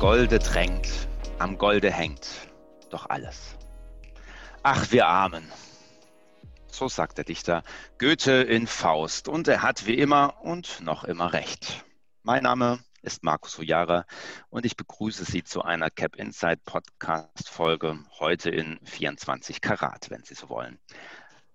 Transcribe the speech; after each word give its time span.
Golde 0.00 0.38
drängt, 0.38 1.08
am 1.40 1.58
Golde 1.58 1.90
hängt 1.90 2.28
doch 2.90 3.10
alles. 3.10 3.56
Ach, 4.62 4.92
wir 4.92 5.08
Armen. 5.08 5.50
So 6.68 6.86
sagt 6.88 7.18
der 7.18 7.24
Dichter 7.24 7.64
Goethe 7.98 8.42
in 8.42 8.68
Faust. 8.68 9.26
Und 9.26 9.48
er 9.48 9.62
hat 9.62 9.86
wie 9.86 9.98
immer 9.98 10.36
und 10.42 10.80
noch 10.82 11.02
immer 11.02 11.32
recht. 11.32 11.84
Mein 12.22 12.44
Name 12.44 12.78
ist 13.02 13.24
Markus 13.24 13.58
Hujara 13.58 14.04
und 14.50 14.64
ich 14.64 14.76
begrüße 14.76 15.24
Sie 15.24 15.42
zu 15.42 15.62
einer 15.62 15.90
Cap 15.90 16.14
Insight 16.14 16.64
Podcast 16.64 17.48
Folge 17.48 17.98
heute 18.20 18.50
in 18.50 18.78
24 18.84 19.60
Karat, 19.60 20.10
wenn 20.10 20.22
Sie 20.22 20.34
so 20.34 20.48
wollen. 20.48 20.78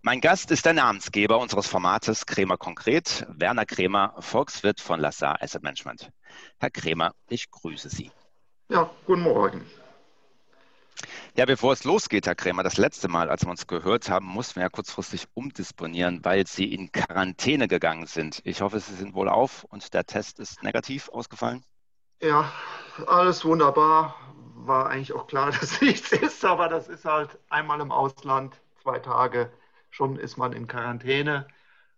Mein 0.01 0.19
Gast 0.19 0.51
ist 0.51 0.65
der 0.65 0.73
Namensgeber 0.73 1.39
unseres 1.39 1.67
Formates 1.67 2.25
Kremer 2.25 2.57
Konkret, 2.57 3.25
Werner 3.29 3.65
Kremer, 3.65 4.15
Volkswirt 4.19 4.81
von 4.81 4.99
Lassar 4.99 5.41
Asset 5.41 5.63
Management. 5.63 6.11
Herr 6.57 6.71
Kremer, 6.71 7.13
ich 7.29 7.49
grüße 7.49 7.87
Sie. 7.87 8.11
Ja, 8.69 8.89
guten 9.05 9.21
Morgen. 9.21 9.65
Ja, 11.35 11.45
bevor 11.45 11.73
es 11.73 11.83
losgeht, 11.83 12.27
Herr 12.27 12.35
Krämer, 12.35 12.63
das 12.63 12.77
letzte 12.77 13.07
Mal, 13.07 13.29
als 13.29 13.43
wir 13.43 13.49
uns 13.49 13.67
gehört 13.67 14.09
haben, 14.09 14.25
mussten 14.25 14.55
wir 14.55 14.63
ja 14.63 14.69
kurzfristig 14.69 15.27
umdisponieren, 15.33 16.23
weil 16.23 16.47
Sie 16.47 16.71
in 16.73 16.91
Quarantäne 16.91 17.67
gegangen 17.67 18.05
sind. 18.05 18.39
Ich 18.43 18.61
hoffe, 18.61 18.79
Sie 18.79 18.93
sind 18.93 19.15
wohl 19.15 19.27
auf 19.27 19.63
und 19.65 19.93
der 19.93 20.05
Test 20.05 20.39
ist 20.39 20.63
negativ 20.63 21.09
ausgefallen. 21.09 21.63
Ja, 22.21 22.51
alles 23.07 23.43
wunderbar. 23.43 24.15
War 24.55 24.89
eigentlich 24.89 25.13
auch 25.13 25.27
klar, 25.27 25.51
dass 25.59 25.81
nichts 25.81 26.11
ist, 26.11 26.45
aber 26.45 26.69
das 26.69 26.87
ist 26.87 27.05
halt 27.05 27.37
einmal 27.49 27.81
im 27.81 27.91
Ausland, 27.91 28.61
zwei 28.81 28.99
Tage 28.99 29.51
schon 29.89 30.17
ist 30.17 30.37
man 30.37 30.53
in 30.53 30.67
Quarantäne. 30.67 31.47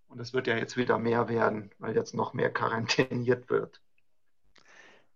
Und 0.08 0.20
es 0.20 0.34
wird 0.34 0.48
ja 0.48 0.56
jetzt 0.56 0.78
wieder 0.78 0.98
mehr 0.98 1.30
werden, 1.30 1.72
weil 1.78 1.96
jetzt 1.96 2.16
noch 2.16 2.34
mehr 2.34 2.52
quarantäniert 2.54 3.50
wird. 3.50 3.82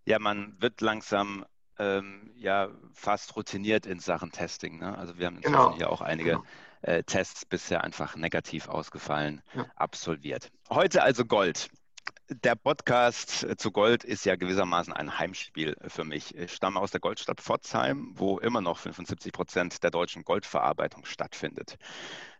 Ja, 0.09 0.17
man 0.17 0.59
wird 0.59 0.81
langsam 0.81 1.45
ähm, 1.77 2.31
ja 2.35 2.69
fast 2.93 3.35
routiniert 3.35 3.85
in 3.85 3.99
Sachen 3.99 4.31
Testing. 4.31 4.79
Ne? 4.79 4.97
Also 4.97 5.19
wir 5.19 5.27
haben 5.27 5.35
inzwischen 5.35 5.55
genau. 5.55 5.75
hier 5.75 5.91
auch 5.91 6.01
einige 6.01 6.31
genau. 6.31 6.43
äh, 6.81 7.03
Tests 7.03 7.45
bisher 7.45 7.83
einfach 7.83 8.15
negativ 8.15 8.69
ausgefallen 8.69 9.43
ja. 9.53 9.67
absolviert. 9.75 10.49
Heute 10.71 11.03
also 11.03 11.25
Gold. 11.25 11.69
Der 12.29 12.55
Podcast 12.55 13.45
zu 13.59 13.71
Gold 13.71 14.03
ist 14.03 14.25
ja 14.25 14.35
gewissermaßen 14.35 14.93
ein 14.93 15.19
Heimspiel 15.19 15.75
für 15.87 16.05
mich. 16.05 16.33
Ich 16.33 16.53
stamme 16.53 16.79
aus 16.79 16.89
der 16.89 17.01
Goldstadt 17.01 17.39
Pforzheim, 17.39 18.13
wo 18.15 18.39
immer 18.39 18.61
noch 18.61 18.79
75 18.79 19.31
Prozent 19.31 19.83
der 19.83 19.91
deutschen 19.91 20.23
Goldverarbeitung 20.23 21.05
stattfindet. 21.05 21.77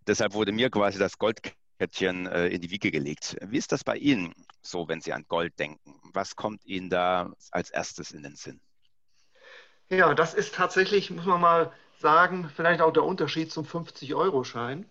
Deshalb 0.07 0.33
wurde 0.33 0.53
mir 0.53 0.71
quasi 0.71 0.97
das 0.97 1.19
Goldkettchen 1.19 2.25
äh, 2.25 2.47
in 2.47 2.61
die 2.61 2.71
Wiege 2.71 2.89
gelegt. 2.89 3.37
Wie 3.45 3.57
ist 3.59 3.71
das 3.71 3.83
bei 3.83 3.95
Ihnen 3.95 4.33
so, 4.61 4.87
wenn 4.87 5.01
Sie 5.01 5.13
an 5.13 5.25
Gold 5.27 5.57
denken? 5.59 5.99
Was 6.13 6.35
kommt 6.35 6.65
Ihnen 6.65 6.89
da 6.89 7.31
als 7.51 7.69
erstes 7.69 8.11
in 8.11 8.23
den 8.23 8.35
Sinn? 8.35 8.61
Ja, 9.89 10.13
das 10.13 10.33
ist 10.33 10.55
tatsächlich, 10.55 11.09
muss 11.09 11.25
man 11.25 11.41
mal 11.41 11.71
sagen, 11.97 12.49
vielleicht 12.55 12.81
auch 12.81 12.93
der 12.93 13.03
Unterschied 13.03 13.51
zum 13.51 13.65
50-Euro-Schein. 13.65 14.85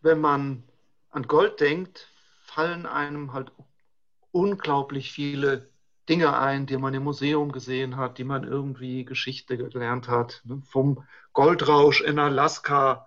Wenn 0.00 0.20
man 0.20 0.64
an 1.10 1.24
Gold 1.24 1.60
denkt, 1.60 2.08
fallen 2.42 2.86
einem 2.86 3.32
halt 3.32 3.52
unglaublich 4.30 5.12
viele 5.12 5.70
Dinge 6.08 6.36
ein, 6.36 6.66
die 6.66 6.76
man 6.76 6.94
im 6.94 7.04
Museum 7.04 7.52
gesehen 7.52 7.96
hat, 7.96 8.18
die 8.18 8.24
man 8.24 8.44
irgendwie 8.44 9.04
Geschichte 9.04 9.56
gelernt 9.56 10.08
hat. 10.08 10.42
Ne? 10.44 10.62
Vom 10.64 11.06
Goldrausch 11.32 12.00
in 12.00 12.18
Alaska 12.18 13.06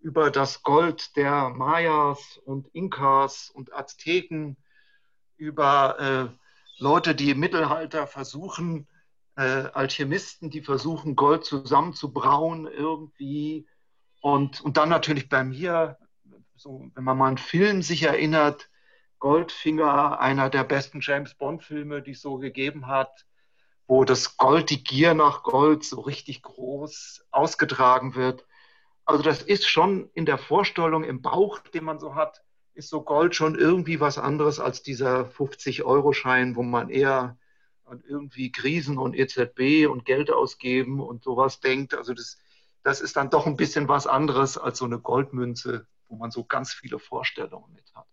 über 0.00 0.30
das 0.30 0.62
Gold 0.62 1.16
der 1.16 1.50
Mayas 1.50 2.38
und 2.44 2.68
Inkas 2.74 3.50
und 3.50 3.72
Azteken, 3.72 4.56
über 5.44 5.98
äh, 6.00 6.82
Leute, 6.82 7.14
die 7.14 7.30
im 7.30 7.40
Mittelalter 7.40 8.06
versuchen, 8.06 8.88
äh, 9.36 9.68
Alchemisten, 9.72 10.50
die 10.50 10.62
versuchen, 10.62 11.16
Gold 11.16 11.44
zusammenzubrauen 11.44 12.66
irgendwie. 12.66 13.66
Und, 14.20 14.60
und 14.62 14.76
dann 14.76 14.88
natürlich 14.88 15.28
bei 15.28 15.44
mir, 15.44 15.98
so, 16.56 16.90
wenn 16.94 17.04
man 17.04 17.18
mal 17.18 17.28
einen 17.28 17.38
Film 17.38 17.82
sich 17.82 18.04
erinnert, 18.04 18.70
Goldfinger, 19.18 20.20
einer 20.20 20.50
der 20.50 20.64
besten 20.64 21.00
James 21.00 21.34
Bond-Filme, 21.34 22.02
die 22.02 22.12
es 22.12 22.20
so 22.20 22.38
gegeben 22.38 22.86
hat, 22.86 23.24
wo 23.86 24.04
das 24.04 24.36
Gold, 24.36 24.70
die 24.70 24.82
Gier 24.82 25.14
nach 25.14 25.42
Gold 25.42 25.84
so 25.84 26.00
richtig 26.00 26.42
groß 26.42 27.26
ausgetragen 27.30 28.14
wird. 28.14 28.46
Also 29.04 29.22
das 29.22 29.42
ist 29.42 29.68
schon 29.68 30.10
in 30.14 30.26
der 30.26 30.38
Vorstellung, 30.38 31.04
im 31.04 31.20
Bauch, 31.20 31.58
den 31.58 31.84
man 31.84 31.98
so 31.98 32.14
hat, 32.14 32.42
ist 32.74 32.90
so 32.90 33.02
Gold 33.02 33.34
schon 33.34 33.54
irgendwie 33.54 34.00
was 34.00 34.18
anderes 34.18 34.60
als 34.60 34.82
dieser 34.82 35.28
50-Euro-Schein, 35.30 36.56
wo 36.56 36.62
man 36.62 36.90
eher 36.90 37.38
an 37.84 38.02
irgendwie 38.06 38.50
Krisen 38.50 38.98
und 38.98 39.14
EZB 39.14 39.86
und 39.88 40.04
Geld 40.04 40.30
ausgeben 40.30 41.00
und 41.00 41.22
sowas 41.22 41.60
denkt. 41.60 41.94
Also 41.94 42.14
das, 42.14 42.38
das 42.82 43.00
ist 43.00 43.16
dann 43.16 43.30
doch 43.30 43.46
ein 43.46 43.56
bisschen 43.56 43.88
was 43.88 44.06
anderes 44.06 44.58
als 44.58 44.78
so 44.78 44.84
eine 44.84 44.98
Goldmünze, 44.98 45.86
wo 46.08 46.16
man 46.16 46.30
so 46.30 46.44
ganz 46.44 46.72
viele 46.72 46.98
Vorstellungen 46.98 47.72
mit 47.72 47.94
hat. 47.94 48.06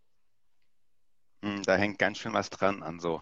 Hm, 1.44 1.64
da 1.64 1.76
hängt 1.76 1.98
ganz 1.98 2.20
schön 2.20 2.34
was 2.34 2.52
dran 2.52 2.84
an 2.84 3.00
so 3.00 3.22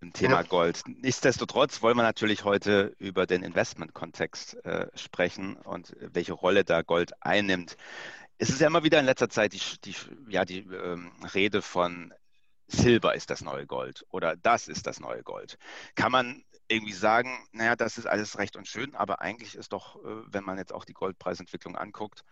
dem 0.00 0.12
Thema 0.12 0.36
ja. 0.36 0.42
Gold. 0.42 0.82
Nichtsdestotrotz 0.86 1.82
wollen 1.82 1.96
wir 1.96 2.02
natürlich 2.02 2.44
heute 2.44 2.94
über 2.98 3.26
den 3.26 3.42
Investmentkontext 3.42 4.64
äh, 4.64 4.86
sprechen 4.94 5.56
und 5.56 5.94
welche 6.00 6.32
Rolle 6.32 6.64
da 6.64 6.82
Gold 6.82 7.12
einnimmt. 7.20 7.76
Es 8.38 8.50
ist 8.50 8.60
ja 8.60 8.68
immer 8.68 8.84
wieder 8.84 9.00
in 9.00 9.06
letzter 9.06 9.28
Zeit 9.28 9.52
die, 9.52 9.60
die, 9.84 9.94
ja, 10.28 10.44
die 10.44 10.60
ähm, 10.60 11.12
Rede 11.34 11.60
von 11.60 12.14
Silber 12.68 13.14
ist 13.14 13.30
das 13.30 13.40
neue 13.40 13.66
Gold 13.66 14.04
oder 14.10 14.36
das 14.36 14.68
ist 14.68 14.86
das 14.86 15.00
neue 15.00 15.22
Gold. 15.22 15.58
Kann 15.96 16.12
man 16.12 16.44
irgendwie 16.68 16.92
sagen, 16.92 17.46
naja, 17.52 17.74
das 17.76 17.98
ist 17.98 18.06
alles 18.06 18.38
recht 18.38 18.56
und 18.56 18.68
schön, 18.68 18.94
aber 18.94 19.20
eigentlich 19.20 19.54
ist 19.54 19.72
doch, 19.72 19.96
äh, 19.96 20.22
wenn 20.26 20.44
man 20.44 20.58
jetzt 20.58 20.72
auch 20.72 20.84
die 20.84 20.92
Goldpreisentwicklung 20.92 21.76
anguckt, 21.76 22.24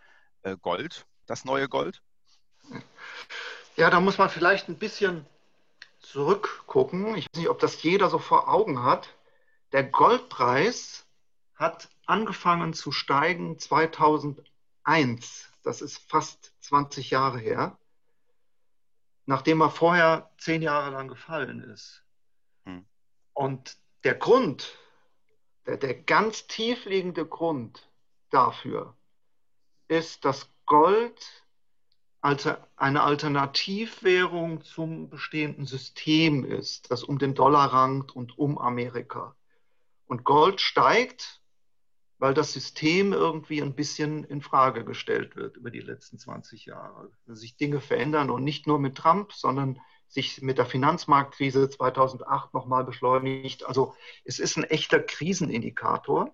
äh, 0.43 0.55
Gold 0.61 1.05
das 1.25 1.43
neue 1.43 1.67
Gold? 1.67 2.01
Ja, 3.75 3.89
da 3.89 3.99
muss 3.99 4.17
man 4.17 4.29
vielleicht 4.29 4.69
ein 4.69 4.77
bisschen 4.77 5.25
zurückgucken. 5.99 7.15
Ich 7.15 7.25
weiß 7.25 7.39
nicht, 7.39 7.49
ob 7.49 7.59
das 7.59 7.83
jeder 7.83 8.09
so 8.09 8.19
vor 8.19 8.47
Augen 8.47 8.83
hat. 8.83 9.09
Der 9.71 9.83
Goldpreis 9.83 11.05
hat 11.55 11.89
angefangen 12.05 12.73
zu 12.73 12.91
steigen 12.91 13.59
2001. 13.59 15.49
Das 15.67 15.81
ist 15.81 15.97
fast 16.09 16.53
20 16.61 17.11
Jahre 17.11 17.39
her 17.39 17.77
nachdem 19.27 19.61
er 19.61 19.69
vorher 19.69 20.31
zehn 20.39 20.63
Jahre 20.63 20.89
lang 20.89 21.09
gefallen 21.09 21.59
ist. 21.59 22.03
Hm. 22.65 22.85
Und 23.33 23.77
der 24.03 24.15
Grund, 24.15 24.75
der, 25.67 25.77
der 25.77 25.93
ganz 25.93 26.47
tiefliegende 26.47 27.25
Grund 27.25 27.87
dafür 28.31 28.95
ist, 29.89 30.25
dass 30.25 30.49
Gold 30.65 31.43
als 32.21 32.49
eine 32.77 33.03
Alternativwährung 33.03 34.63
zum 34.63 35.09
bestehenden 35.09 35.65
System 35.65 36.43
ist, 36.43 36.89
das 36.89 37.03
um 37.03 37.19
den 37.19 37.35
Dollar 37.35 37.71
rankt 37.71 38.11
und 38.15 38.37
um 38.37 38.57
Amerika. 38.57 39.35
Und 40.07 40.23
Gold 40.23 40.61
steigt 40.61 41.41
weil 42.19 42.33
das 42.33 42.53
System 42.53 43.13
irgendwie 43.13 43.61
ein 43.61 43.75
bisschen 43.75 44.23
in 44.23 44.41
Frage 44.41 44.83
gestellt 44.83 45.35
wird 45.35 45.57
über 45.57 45.69
die 45.69 45.81
letzten 45.81 46.17
20 46.17 46.65
Jahre. 46.65 47.11
Dass 47.25 47.39
sich 47.39 47.57
Dinge 47.57 47.79
verändern 47.79 48.29
und 48.29 48.43
nicht 48.43 48.65
nur 48.65 48.79
mit 48.79 48.95
Trump, 48.95 49.33
sondern 49.33 49.79
sich 50.07 50.41
mit 50.41 50.57
der 50.57 50.65
Finanzmarktkrise 50.65 51.69
2008 51.69 52.53
nochmal 52.53 52.83
beschleunigt. 52.85 53.65
Also 53.65 53.93
es 54.23 54.39
ist 54.39 54.57
ein 54.57 54.63
echter 54.63 54.99
Krisenindikator. 54.99 56.33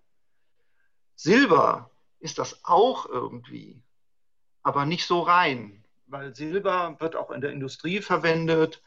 Silber 1.16 1.91
ist 2.19 2.39
das 2.39 2.63
auch 2.63 3.05
irgendwie, 3.05 3.81
aber 4.62 4.86
nicht 4.86 5.06
so 5.06 5.21
rein, 5.21 5.83
weil 6.07 6.36
Silber 6.36 6.95
wird 7.00 7.15
auch 7.15 7.31
in 7.31 7.41
der 7.41 7.51
Industrie 7.51 8.01
verwendet 8.01 8.81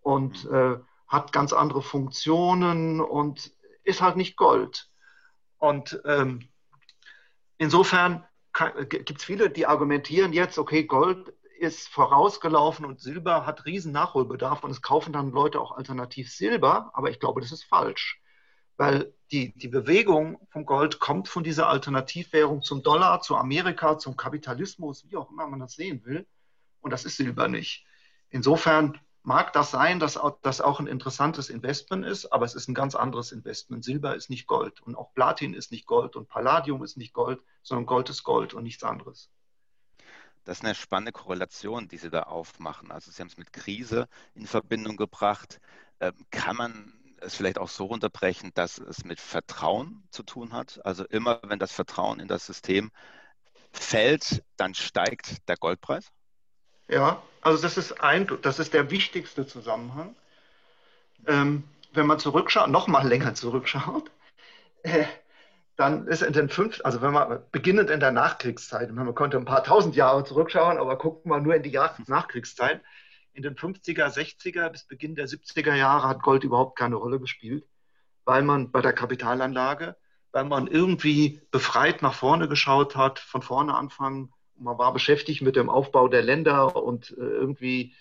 und 0.00 0.44
mhm. 0.44 0.54
äh, 0.54 0.78
hat 1.06 1.32
ganz 1.32 1.52
andere 1.52 1.82
Funktionen 1.82 3.00
und 3.00 3.52
ist 3.84 4.00
halt 4.00 4.16
nicht 4.16 4.36
Gold. 4.36 4.87
Und 5.58 6.00
ähm, 6.04 6.48
insofern 7.58 8.24
gibt 8.88 9.10
es 9.10 9.24
viele, 9.24 9.50
die 9.50 9.66
argumentieren 9.66 10.32
jetzt, 10.32 10.58
okay, 10.58 10.84
Gold 10.84 11.32
ist 11.58 11.88
vorausgelaufen 11.88 12.84
und 12.84 13.00
Silber 13.00 13.44
hat 13.44 13.66
riesen 13.66 13.92
Nachholbedarf 13.92 14.62
und 14.62 14.70
es 14.70 14.82
kaufen 14.82 15.12
dann 15.12 15.32
Leute 15.32 15.60
auch 15.60 15.72
alternativ 15.72 16.32
Silber, 16.32 16.90
aber 16.94 17.10
ich 17.10 17.18
glaube, 17.18 17.40
das 17.40 17.52
ist 17.52 17.64
falsch. 17.64 18.20
Weil 18.76 19.12
die, 19.32 19.52
die 19.58 19.68
Bewegung 19.68 20.38
vom 20.50 20.64
Gold 20.64 21.00
kommt 21.00 21.28
von 21.28 21.42
dieser 21.42 21.68
Alternativwährung 21.68 22.62
zum 22.62 22.84
Dollar, 22.84 23.20
zu 23.20 23.36
Amerika, 23.36 23.98
zum 23.98 24.16
Kapitalismus, 24.16 25.04
wie 25.10 25.16
auch 25.16 25.30
immer 25.30 25.48
man 25.48 25.58
das 25.58 25.72
sehen 25.72 26.04
will. 26.04 26.26
Und 26.80 26.92
das 26.92 27.04
ist 27.04 27.16
Silber 27.16 27.48
nicht. 27.48 27.84
Insofern 28.30 28.98
mag 29.28 29.52
das 29.52 29.70
sein, 29.70 30.00
dass 30.00 30.18
das 30.40 30.62
auch 30.62 30.80
ein 30.80 30.86
interessantes 30.86 31.50
Investment 31.50 32.02
ist, 32.06 32.32
aber 32.32 32.46
es 32.46 32.54
ist 32.54 32.66
ein 32.66 32.74
ganz 32.74 32.94
anderes 32.94 33.30
Investment. 33.30 33.84
Silber 33.84 34.16
ist 34.16 34.30
nicht 34.30 34.46
Gold 34.46 34.80
und 34.80 34.96
auch 34.96 35.12
Platin 35.12 35.52
ist 35.52 35.70
nicht 35.70 35.84
Gold 35.84 36.16
und 36.16 36.30
Palladium 36.30 36.82
ist 36.82 36.96
nicht 36.96 37.12
Gold, 37.12 37.42
sondern 37.62 37.84
Gold 37.84 38.08
ist 38.08 38.24
Gold 38.24 38.54
und 38.54 38.62
nichts 38.62 38.82
anderes. 38.84 39.30
Das 40.44 40.60
ist 40.60 40.64
eine 40.64 40.74
spannende 40.74 41.12
Korrelation, 41.12 41.88
die 41.88 41.98
Sie 41.98 42.08
da 42.08 42.22
aufmachen. 42.22 42.90
Also 42.90 43.10
Sie 43.10 43.20
haben 43.20 43.28
es 43.28 43.36
mit 43.36 43.52
Krise 43.52 44.08
in 44.34 44.46
Verbindung 44.46 44.96
gebracht. 44.96 45.60
Ähm, 46.00 46.14
kann 46.30 46.56
man 46.56 46.94
es 47.20 47.34
vielleicht 47.34 47.58
auch 47.58 47.68
so 47.68 47.84
runterbrechen, 47.84 48.52
dass 48.54 48.78
es 48.78 49.04
mit 49.04 49.20
Vertrauen 49.20 50.08
zu 50.10 50.22
tun 50.22 50.54
hat. 50.54 50.80
Also 50.86 51.04
immer, 51.04 51.42
wenn 51.42 51.58
das 51.58 51.72
Vertrauen 51.72 52.18
in 52.18 52.28
das 52.28 52.46
System 52.46 52.90
fällt, 53.72 54.42
dann 54.56 54.72
steigt 54.72 55.46
der 55.50 55.58
Goldpreis? 55.58 56.12
Ja, 56.88 57.22
also 57.42 57.62
das 57.62 57.76
ist 57.76 58.00
ein, 58.00 58.26
das 58.42 58.58
ist 58.58 58.74
der 58.74 58.90
wichtigste 58.90 59.46
Zusammenhang. 59.46 60.16
Ähm, 61.26 61.64
wenn 61.92 62.06
man 62.06 62.18
zurückschaut, 62.18 62.70
noch 62.70 62.86
mal 62.86 63.06
länger 63.06 63.34
zurückschaut, 63.34 64.10
äh, 64.82 65.04
dann 65.76 66.08
ist 66.08 66.22
in 66.22 66.32
den 66.32 66.48
fünf, 66.48 66.80
also 66.84 67.02
wenn 67.02 67.12
man 67.12 67.40
beginnend 67.52 67.90
in 67.90 68.00
der 68.00 68.10
Nachkriegszeit, 68.10 68.90
man 68.90 69.14
konnte 69.14 69.36
ein 69.36 69.44
paar 69.44 69.62
tausend 69.62 69.94
Jahre 69.94 70.24
zurückschauen, 70.24 70.78
aber 70.78 70.98
gucken 70.98 71.30
wir 71.30 71.40
nur 71.40 71.54
in 71.54 71.62
die 71.62 71.78
Nachkriegszeit, 72.06 72.82
in 73.32 73.42
den 73.44 73.54
50er, 73.54 74.12
60er 74.12 74.68
bis 74.70 74.84
Beginn 74.84 75.14
der 75.14 75.28
70er 75.28 75.74
Jahre 75.74 76.08
hat 76.08 76.22
Gold 76.22 76.42
überhaupt 76.42 76.76
keine 76.76 76.96
Rolle 76.96 77.20
gespielt, 77.20 77.64
weil 78.24 78.42
man 78.42 78.72
bei 78.72 78.80
der 78.80 78.92
Kapitalanlage, 78.92 79.96
weil 80.32 80.44
man 80.44 80.66
irgendwie 80.66 81.40
befreit 81.52 82.02
nach 82.02 82.14
vorne 82.14 82.48
geschaut 82.48 82.96
hat, 82.96 83.20
von 83.20 83.42
vorne 83.42 83.76
anfangen. 83.76 84.32
Man 84.58 84.78
war 84.78 84.92
beschäftigt 84.92 85.42
mit 85.42 85.56
dem 85.56 85.70
Aufbau 85.70 86.08
der 86.08 86.22
Länder 86.22 86.76
und 86.76 87.10
äh, 87.10 87.20
irgendwie, 87.20 87.94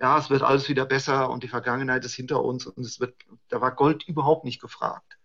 ja, 0.00 0.18
es 0.18 0.30
wird 0.30 0.42
alles 0.42 0.68
wieder 0.68 0.86
besser 0.86 1.30
und 1.30 1.42
die 1.42 1.48
Vergangenheit 1.48 2.04
ist 2.04 2.14
hinter 2.14 2.42
uns 2.42 2.66
und 2.66 2.84
es 2.84 3.00
wird, 3.00 3.14
da 3.48 3.60
war 3.60 3.74
Gold 3.74 4.02
überhaupt 4.04 4.44
nicht 4.44 4.60
gefragt. 4.60 5.18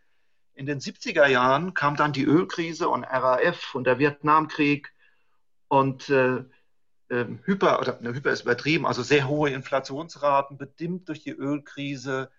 In 0.54 0.66
den 0.66 0.80
70er 0.80 1.28
Jahren 1.28 1.74
kam 1.74 1.96
dann 1.96 2.14
die 2.14 2.24
Ölkrise 2.24 2.88
und 2.88 3.04
RAF 3.04 3.76
und 3.76 3.86
der 3.86 4.00
Vietnamkrieg 4.00 4.94
und 5.68 6.10
äh, 6.10 6.44
ähm, 7.10 7.40
hyper, 7.46 7.80
oder 7.80 8.00
ne, 8.02 8.14
hyper 8.14 8.31
ist 8.31 8.44
übertrieben, 8.44 8.86
also 8.86 9.04
sehr 9.04 9.28
hohe 9.28 9.50
Inflationsraten, 9.52 10.58
bedimmt 10.58 11.10
durch 11.10 11.24
die 11.24 11.31
Ölkrise. 11.31 12.31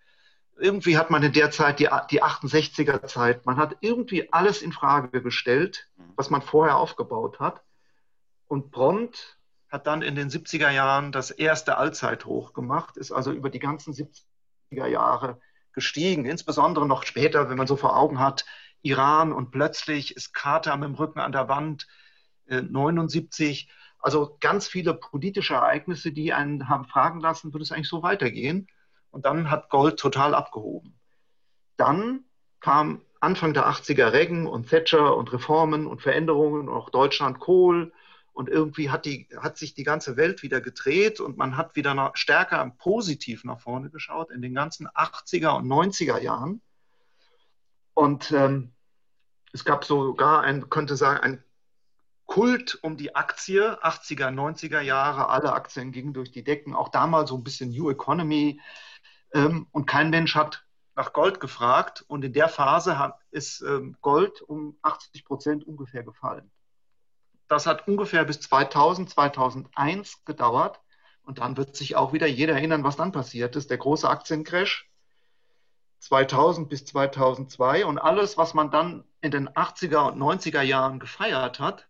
Irgendwie 0.58 0.96
hat 0.96 1.10
man 1.10 1.22
in 1.22 1.32
der 1.32 1.50
Zeit 1.50 1.78
die, 1.78 1.88
die 2.10 2.22
68er 2.22 3.06
Zeit, 3.06 3.46
man 3.46 3.58
hat 3.58 3.76
irgendwie 3.80 4.32
alles 4.32 4.62
in 4.62 4.72
Frage 4.72 5.22
gestellt, 5.22 5.88
mhm. 5.96 6.12
was 6.16 6.30
man 6.30 6.42
vorher 6.42 6.76
aufgebaut 6.76 7.38
hat. 7.38 7.62
Und 8.48 8.70
prompt 8.70 9.38
hat 9.68 9.86
dann 9.86 10.02
in 10.02 10.14
den 10.14 10.30
70er 10.30 10.70
Jahren 10.70 11.12
das 11.12 11.30
erste 11.30 11.76
Allzeithoch 11.76 12.52
gemacht, 12.52 12.96
ist 12.96 13.12
also 13.12 13.32
über 13.32 13.50
die 13.50 13.58
ganzen 13.58 13.92
70er 13.92 14.86
Jahre 14.86 15.40
gestiegen, 15.72 16.24
insbesondere 16.24 16.86
noch 16.86 17.04
später, 17.04 17.50
wenn 17.50 17.58
man 17.58 17.66
so 17.66 17.76
vor 17.76 17.96
Augen 17.96 18.18
hat, 18.18 18.46
Iran 18.82 19.32
und 19.32 19.50
plötzlich 19.50 20.16
ist 20.16 20.32
Carter 20.32 20.76
mit 20.76 20.88
dem 20.88 20.94
Rücken 20.94 21.18
an 21.18 21.32
der 21.32 21.48
Wand, 21.48 21.86
äh, 22.46 22.62
79 22.62 23.68
also 24.06 24.36
ganz 24.38 24.68
viele 24.68 24.94
politische 24.94 25.54
Ereignisse, 25.54 26.12
die 26.12 26.32
einen 26.32 26.68
haben 26.68 26.84
fragen 26.84 27.18
lassen, 27.18 27.52
würde 27.52 27.64
es 27.64 27.72
eigentlich 27.72 27.88
so 27.88 28.04
weitergehen? 28.04 28.68
Und 29.10 29.24
dann 29.24 29.50
hat 29.50 29.68
Gold 29.68 29.98
total 29.98 30.32
abgehoben. 30.32 30.94
Dann 31.76 32.24
kam 32.60 33.02
Anfang 33.18 33.52
der 33.52 33.66
80er 33.66 34.12
Reagan 34.12 34.46
und 34.46 34.68
Thatcher 34.68 35.16
und 35.16 35.32
Reformen 35.32 35.88
und 35.88 36.02
Veränderungen, 36.02 36.68
auch 36.68 36.90
Deutschland 36.90 37.40
Kohl. 37.40 37.92
Und 38.36 38.50
irgendwie 38.50 38.90
hat, 38.90 39.06
die, 39.06 39.26
hat 39.38 39.56
sich 39.56 39.72
die 39.72 39.82
ganze 39.82 40.18
Welt 40.18 40.42
wieder 40.42 40.60
gedreht 40.60 41.20
und 41.20 41.38
man 41.38 41.56
hat 41.56 41.74
wieder 41.74 41.94
noch 41.94 42.16
stärker 42.16 42.70
positiv 42.76 43.44
nach 43.44 43.60
vorne 43.60 43.88
geschaut 43.88 44.30
in 44.30 44.42
den 44.42 44.52
ganzen 44.52 44.88
80er 44.88 45.56
und 45.56 45.66
90er 45.66 46.18
Jahren. 46.18 46.60
Und 47.94 48.32
ähm, 48.32 48.74
es 49.54 49.64
gab 49.64 49.86
sogar 49.86 50.42
ein, 50.42 50.68
könnte 50.68 50.96
sagen, 50.96 51.20
ein 51.20 51.44
Kult 52.26 52.78
um 52.82 52.98
die 52.98 53.14
Aktie, 53.16 53.82
80er, 53.82 54.28
90er 54.28 54.82
Jahre, 54.82 55.30
alle 55.30 55.54
Aktien 55.54 55.90
gingen 55.90 56.12
durch 56.12 56.30
die 56.30 56.44
Decken, 56.44 56.74
auch 56.74 56.90
damals 56.90 57.30
so 57.30 57.38
ein 57.38 57.42
bisschen 57.42 57.70
New 57.70 57.88
Economy. 57.88 58.60
Ähm, 59.32 59.66
und 59.70 59.86
kein 59.86 60.10
Mensch 60.10 60.34
hat 60.34 60.66
nach 60.94 61.14
Gold 61.14 61.40
gefragt. 61.40 62.04
Und 62.06 62.22
in 62.22 62.34
der 62.34 62.50
Phase 62.50 62.98
hat, 62.98 63.18
ist 63.30 63.62
ähm, 63.62 63.96
Gold 64.02 64.42
um 64.42 64.76
80 64.82 65.24
Prozent 65.24 65.66
ungefähr 65.66 66.02
gefallen. 66.02 66.50
Das 67.48 67.66
hat 67.66 67.86
ungefähr 67.86 68.24
bis 68.24 68.40
2000, 68.40 69.10
2001 69.10 70.24
gedauert. 70.24 70.80
Und 71.22 71.38
dann 71.38 71.56
wird 71.56 71.76
sich 71.76 71.96
auch 71.96 72.12
wieder 72.12 72.26
jeder 72.26 72.54
erinnern, 72.54 72.84
was 72.84 72.96
dann 72.96 73.12
passiert 73.12 73.56
ist. 73.56 73.70
Der 73.70 73.78
große 73.78 74.08
Aktiencrash 74.08 74.88
2000 75.98 76.68
bis 76.68 76.84
2002 76.84 77.84
und 77.84 77.98
alles, 77.98 78.36
was 78.38 78.54
man 78.54 78.70
dann 78.70 79.04
in 79.20 79.30
den 79.30 79.48
80er 79.48 80.12
und 80.12 80.18
90er 80.18 80.62
Jahren 80.62 81.00
gefeiert 81.00 81.58
hat, 81.58 81.88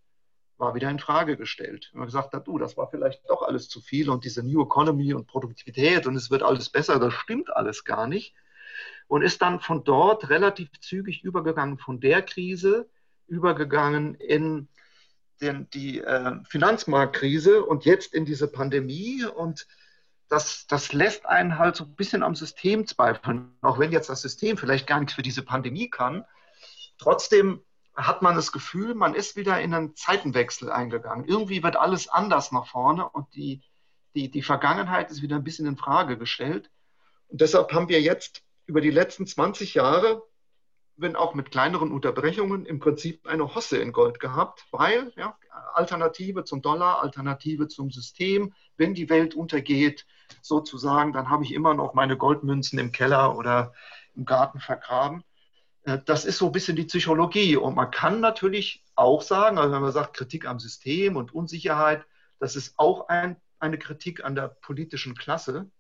war 0.59 0.75
wieder 0.75 0.91
in 0.91 0.99
Frage 0.99 1.37
gestellt. 1.37 1.91
Wenn 1.93 2.01
man 2.01 2.07
gesagt 2.07 2.33
hat, 2.33 2.47
du, 2.47 2.57
das 2.57 2.77
war 2.77 2.89
vielleicht 2.89 3.29
doch 3.29 3.43
alles 3.43 3.69
zu 3.69 3.81
viel 3.81 4.09
und 4.09 4.25
diese 4.25 4.43
New 4.43 4.63
Economy 4.63 5.13
und 5.13 5.27
Produktivität 5.27 6.07
und 6.07 6.17
es 6.17 6.31
wird 6.31 6.43
alles 6.43 6.71
besser, 6.71 6.99
das 6.99 7.13
stimmt 7.13 7.55
alles 7.55 7.85
gar 7.85 8.07
nicht. 8.07 8.35
Und 9.07 9.23
ist 9.23 9.43
dann 9.43 9.61
von 9.61 9.85
dort 9.85 10.31
relativ 10.31 10.71
zügig 10.81 11.23
übergegangen, 11.23 11.79
von 11.79 12.01
der 12.01 12.23
Krise 12.23 12.89
übergegangen 13.27 14.15
in 14.15 14.69
den, 15.41 15.69
die 15.71 16.01
äh, 16.01 16.37
Finanzmarktkrise 16.49 17.65
und 17.65 17.85
jetzt 17.85 18.15
in 18.15 18.25
diese 18.25 18.49
Pandemie. 18.49 19.25
Und 19.25 19.67
das, 20.29 20.67
das 20.67 20.93
lässt 20.93 21.27
einen 21.27 21.59
halt 21.59 21.77
so 21.77 21.85
ein 21.85 21.95
bisschen 21.95 22.23
am 22.23 22.35
System 22.35 22.87
zweifeln, 22.87 23.53
auch 23.63 23.79
wenn 23.79 23.93
jetzt 23.93 24.09
das 24.09 24.23
System 24.23 24.57
vielleicht 24.57 24.87
gar 24.87 25.01
nichts 25.01 25.15
für 25.15 25.23
diese 25.23 25.43
Pandemie 25.43 25.89
kann. 25.91 26.25
Trotzdem 26.99 27.63
hat 27.95 28.23
man 28.23 28.35
das 28.35 28.53
Gefühl, 28.53 28.95
man 28.95 29.15
ist 29.15 29.37
wieder 29.37 29.61
in 29.61 29.73
einen 29.73 29.97
Zeitenwechsel 29.97 30.71
eingegangen. 30.71 31.25
Irgendwie 31.27 31.63
wird 31.63 31.77
alles 31.77 32.09
anders 32.09 32.53
nach 32.53 32.67
vorne 32.67 33.09
und 33.09 33.35
die, 33.35 33.63
die, 34.15 34.31
die 34.31 34.43
Vergangenheit 34.43 35.11
ist 35.11 35.23
wieder 35.23 35.37
ein 35.37 35.45
bisschen 35.45 35.67
in 35.67 35.79
Frage 35.79 36.19
gestellt. 36.19 36.71
Und 37.29 37.41
deshalb 37.41 37.73
haben 37.73 37.89
wir 37.89 38.01
jetzt 38.01 38.43
über 38.67 38.81
die 38.81 38.91
letzten 38.91 39.27
20 39.27 39.75
Jahre, 39.75 40.23
wenn 40.97 41.17
auch 41.17 41.35
mit 41.35 41.51
kleineren 41.51 41.93
Unterbrechungen, 41.93 42.65
im 42.65 42.79
Prinzip 42.79 43.27
eine 43.27 43.55
Hosse 43.55 43.79
in 43.79 43.93
Gold 43.93 44.19
gehabt, 44.19 44.65
weil 44.71 45.13
ja, 45.17 45.37
Alternative 45.75 46.45
zum 46.45 46.63
Dollar, 46.63 47.03
Alternative 47.03 47.69
zum 47.69 47.91
System, 47.91 48.55
wenn 48.77 48.95
die 48.95 49.11
Welt 49.11 49.35
untergeht, 49.35 50.07
sozusagen, 50.41 51.13
dann 51.13 51.31
habe 51.31 51.45
ich 51.45 51.53
immer 51.53 51.75
noch 51.75 51.95
meine 51.95 52.17
Goldmünzen 52.17 52.79
im 52.79 52.93
Keller 52.93 53.37
oder 53.37 53.73
im 54.15 54.25
Garten 54.25 54.61
vergraben. 54.61 55.23
Äh, 55.85 55.99
das 56.05 56.25
ist 56.25 56.39
so 56.39 56.47
ein 56.47 56.53
bisschen 56.53 56.77
die 56.77 56.85
Psychologie. 56.85 57.57
Und 57.57 57.75
man 57.75 57.91
kann 57.91 58.21
natürlich 58.21 58.85
auch 58.95 59.23
sagen, 59.23 59.59
also 59.59 59.73
wenn 59.73 59.83
man 59.83 59.93
sagt 59.93 60.17
Kritik 60.17 60.47
am 60.47 60.59
System 60.59 61.17
und 61.17 61.35
Unsicherheit, 61.35 62.05
das 62.39 62.57
ist 62.57 62.79
auch 62.79 63.09
ein, 63.09 63.37
eine 63.59 63.79
Kritik 63.79 64.25
an 64.25 64.35
der 64.35 64.49
politischen 64.49 65.15
Klasse, 65.15 65.71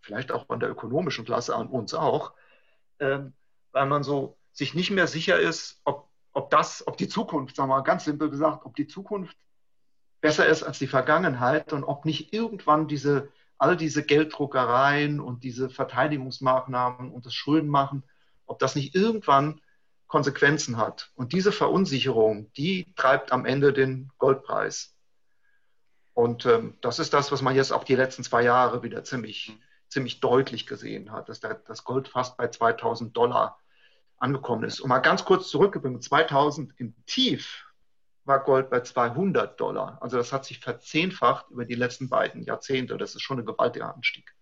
vielleicht 0.00 0.32
auch 0.32 0.48
an 0.48 0.60
der 0.60 0.70
ökonomischen 0.70 1.24
Klasse, 1.24 1.54
an 1.54 1.68
uns 1.68 1.94
auch, 1.94 2.32
ähm, 2.98 3.34
weil 3.72 3.86
man 3.86 4.02
so 4.02 4.39
sich 4.52 4.74
nicht 4.74 4.90
mehr 4.90 5.06
sicher 5.06 5.38
ist, 5.38 5.80
ob, 5.84 6.08
ob 6.32 6.50
das, 6.50 6.86
ob 6.86 6.96
die 6.96 7.08
Zukunft, 7.08 7.56
sagen 7.56 7.68
wir 7.68 7.76
mal 7.76 7.82
ganz 7.82 8.04
simpel 8.04 8.30
gesagt, 8.30 8.64
ob 8.64 8.76
die 8.76 8.86
Zukunft 8.86 9.36
besser 10.20 10.46
ist 10.46 10.62
als 10.62 10.78
die 10.78 10.86
Vergangenheit 10.86 11.72
und 11.72 11.84
ob 11.84 12.04
nicht 12.04 12.32
irgendwann 12.32 12.88
diese, 12.88 13.30
all 13.58 13.76
diese 13.76 14.04
Gelddruckereien 14.04 15.20
und 15.20 15.44
diese 15.44 15.70
Verteidigungsmaßnahmen 15.70 17.10
und 17.10 17.26
das 17.26 17.34
Schuldenmachen 17.34 18.02
ob 18.50 18.58
das 18.58 18.74
nicht 18.74 18.96
irgendwann 18.96 19.60
Konsequenzen 20.08 20.76
hat. 20.76 21.12
Und 21.14 21.32
diese 21.32 21.52
Verunsicherung, 21.52 22.52
die 22.54 22.92
treibt 22.96 23.30
am 23.30 23.46
Ende 23.46 23.72
den 23.72 24.10
Goldpreis. 24.18 24.96
Und 26.14 26.46
ähm, 26.46 26.76
das 26.80 26.98
ist 26.98 27.14
das, 27.14 27.30
was 27.30 27.42
man 27.42 27.54
jetzt 27.54 27.72
auch 27.72 27.84
die 27.84 27.94
letzten 27.94 28.24
zwei 28.24 28.42
Jahre 28.42 28.82
wieder 28.82 29.04
ziemlich, 29.04 29.56
ziemlich 29.88 30.18
deutlich 30.18 30.66
gesehen 30.66 31.12
hat, 31.12 31.28
dass 31.28 31.38
das 31.38 31.84
Gold 31.84 32.08
fast 32.08 32.36
bei 32.36 32.48
2000 32.48 33.16
Dollar 33.16 33.59
angekommen 34.20 34.64
ist. 34.64 34.80
Und 34.80 34.88
mal 34.88 34.98
ganz 34.98 35.24
kurz 35.24 35.48
zurückgeblieben, 35.48 36.00
2000 36.00 36.72
im 36.78 36.94
Tief 37.06 37.66
war 38.24 38.44
Gold 38.44 38.70
bei 38.70 38.80
200 38.80 39.58
Dollar. 39.58 39.98
Also 40.00 40.16
das 40.16 40.32
hat 40.32 40.44
sich 40.44 40.60
verzehnfacht 40.60 41.50
über 41.50 41.64
die 41.64 41.74
letzten 41.74 42.08
beiden 42.08 42.42
Jahrzehnte. 42.42 42.96
Das 42.96 43.14
ist 43.14 43.22
schon 43.22 43.40
ein 43.40 43.46
gewaltiger 43.46 43.92
Anstieg. 43.92 44.34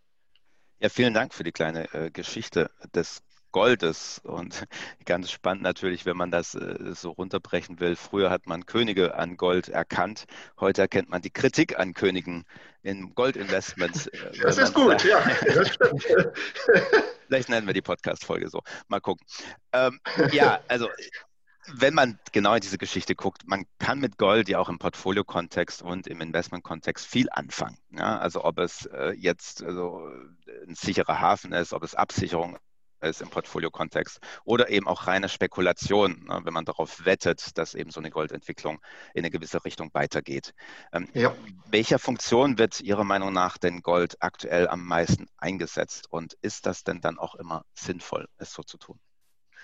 Ja, 0.80 0.88
vielen 0.88 1.14
Dank 1.14 1.34
für 1.34 1.44
die 1.44 1.52
kleine 1.52 1.92
äh, 1.94 2.10
Geschichte 2.10 2.70
des 2.94 3.22
Goldes. 3.52 4.20
Und 4.24 4.64
ganz 5.04 5.30
spannend 5.30 5.62
natürlich, 5.62 6.06
wenn 6.06 6.16
man 6.16 6.30
das 6.30 6.54
äh, 6.54 6.94
so 6.94 7.10
runterbrechen 7.10 7.80
will. 7.80 7.96
Früher 7.96 8.30
hat 8.30 8.46
man 8.46 8.66
Könige 8.66 9.14
an 9.14 9.36
Gold 9.36 9.68
erkannt. 9.68 10.26
Heute 10.58 10.82
erkennt 10.82 11.10
man 11.10 11.22
die 11.22 11.30
Kritik 11.30 11.78
an 11.78 11.94
Königen 11.94 12.44
in 12.82 13.14
Goldinvestments. 13.14 14.08
Äh, 14.08 14.32
das 14.42 14.58
ist 14.58 14.74
gut, 14.74 15.04
ja. 15.04 15.22
Das 15.54 15.74
stimmt. 15.74 16.04
Vielleicht 17.26 17.48
nennen 17.48 17.66
wir 17.66 17.74
die 17.74 17.82
Podcast-Folge 17.82 18.48
so. 18.48 18.62
Mal 18.88 19.00
gucken. 19.00 19.26
Ähm, 19.72 20.00
ja, 20.32 20.60
also 20.68 20.88
wenn 21.74 21.94
man 21.94 22.18
genau 22.32 22.54
in 22.54 22.60
diese 22.60 22.78
Geschichte 22.78 23.14
guckt, 23.14 23.46
man 23.46 23.66
kann 23.78 23.98
mit 23.98 24.18
Gold 24.18 24.48
ja 24.48 24.58
auch 24.58 24.68
im 24.68 24.78
Portfolio-Kontext 24.78 25.82
und 25.82 26.06
im 26.06 26.20
Investment-Kontext 26.20 27.06
viel 27.06 27.28
anfangen. 27.30 27.76
Ja, 27.90 28.18
also 28.18 28.44
ob 28.44 28.58
es 28.58 28.86
äh, 28.86 29.12
jetzt 29.12 29.62
also, 29.62 30.08
ein 30.66 30.74
sicherer 30.74 31.20
Hafen 31.20 31.52
ist, 31.52 31.72
ob 31.72 31.82
es 31.82 31.94
Absicherung 31.94 32.58
ist 33.00 33.22
im 33.22 33.30
Portfolio-Kontext 33.30 34.20
oder 34.44 34.68
eben 34.70 34.86
auch 34.86 35.06
reine 35.06 35.28
Spekulation, 35.28 36.24
ne, 36.28 36.40
wenn 36.44 36.52
man 36.52 36.64
darauf 36.64 37.04
wettet, 37.04 37.56
dass 37.58 37.74
eben 37.74 37.90
so 37.90 38.00
eine 38.00 38.10
Goldentwicklung 38.10 38.80
in 39.14 39.20
eine 39.20 39.30
gewisse 39.30 39.64
Richtung 39.64 39.90
weitergeht. 39.92 40.54
Ähm, 40.92 41.08
ja. 41.14 41.34
Welcher 41.70 41.98
Funktion 41.98 42.58
wird 42.58 42.80
Ihrer 42.80 43.04
Meinung 43.04 43.32
nach 43.32 43.58
denn 43.58 43.82
Gold 43.82 44.16
aktuell 44.20 44.68
am 44.68 44.84
meisten 44.84 45.26
eingesetzt 45.36 46.06
und 46.10 46.34
ist 46.42 46.66
das 46.66 46.84
denn 46.84 47.00
dann 47.00 47.18
auch 47.18 47.34
immer 47.34 47.64
sinnvoll, 47.74 48.28
es 48.38 48.52
so 48.52 48.62
zu 48.62 48.78
tun? 48.78 48.98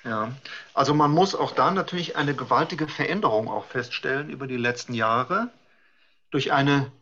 Ja, 0.05 0.33
also 0.75 0.93
man 0.93 1.11
muss 1.11 1.35
auch 1.35 1.53
da 1.53 1.71
natürlich 1.71 2.17
eine 2.17 2.35
gewaltige 2.35 2.89
Veränderung 2.89 3.49
auch 3.49 3.65
feststellen 3.65 4.29
über 4.29 4.47
die 4.47 4.59
letzten 4.59 4.93
Jahre 4.93 5.51
durch 6.31 6.53
eine 6.53 6.93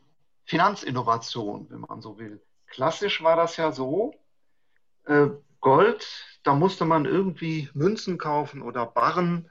Finanzinnovation, 0.44 1.66
wenn 1.70 1.80
man 1.80 2.00
so 2.00 2.18
will. 2.18 2.40
Klassisch 2.68 3.22
war 3.22 3.36
das 3.36 3.56
ja 3.56 3.72
so, 3.72 4.14
äh, 5.06 5.28
Gold, 5.62 6.07
da 6.42 6.54
musste 6.54 6.85
man 6.85 7.07
irgendwie 7.07 7.71
Münzen 7.73 8.19
kaufen 8.19 8.61
oder 8.61 8.85
Barren. 8.85 9.50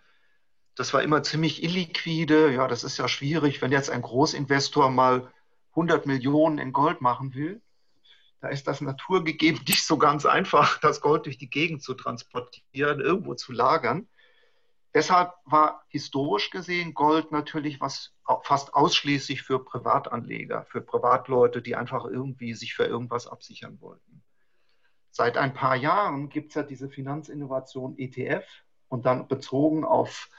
Das 0.75 0.93
war 0.93 1.01
immer 1.01 1.23
ziemlich 1.23 1.63
illiquide. 1.63 2.53
Ja, 2.53 2.67
das 2.67 2.83
ist 2.83 2.97
ja 2.97 3.07
schwierig, 3.07 3.63
wenn 3.63 3.71
jetzt 3.71 3.89
ein 3.89 4.03
Großinvestor 4.03 4.91
mal 4.91 5.33
100 5.71 6.05
Millionen 6.05 6.59
in 6.59 6.71
Gold 6.71 7.01
machen 7.01 7.33
will 7.33 7.63
da 8.41 8.49
ist 8.49 8.67
das 8.67 8.81
naturgegeben 8.81 9.61
nicht 9.67 9.85
so 9.85 9.97
ganz 9.97 10.25
einfach, 10.25 10.79
das 10.79 10.99
Gold 10.99 11.25
durch 11.27 11.37
die 11.37 11.49
Gegend 11.49 11.83
zu 11.83 11.93
transportieren, 11.93 12.99
irgendwo 12.99 13.35
zu 13.35 13.53
lagern. 13.53 14.07
Deshalb 14.93 15.31
war 15.45 15.85
historisch 15.87 16.49
gesehen 16.49 16.93
Gold 16.93 17.31
natürlich 17.31 17.79
was 17.79 18.13
fast 18.43 18.73
ausschließlich 18.73 19.41
für 19.43 19.63
Privatanleger, 19.63 20.65
für 20.65 20.81
Privatleute, 20.81 21.61
die 21.61 21.75
einfach 21.75 22.03
irgendwie 22.03 22.55
sich 22.55 22.73
für 22.73 22.83
irgendwas 22.83 23.27
absichern 23.27 23.79
wollten. 23.79 24.10
Seit 25.11 25.37
ein 25.37 25.53
paar 25.53 25.75
Jahren 25.75 26.29
gibt 26.29 26.49
es 26.49 26.55
ja 26.55 26.63
diese 26.63 26.89
Finanzinnovation 26.89 27.97
ETF 27.97 28.45
und 28.87 29.05
dann 29.05 29.27
bezogen 29.27 29.83
auf 29.83 30.29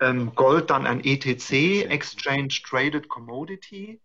ähm, 0.00 0.34
Gold 0.34 0.70
dann 0.70 0.86
ein 0.86 1.04
ETC, 1.04 1.84
Exchange 1.90 2.60
Traded 2.66 3.08
Commodity. 3.08 4.00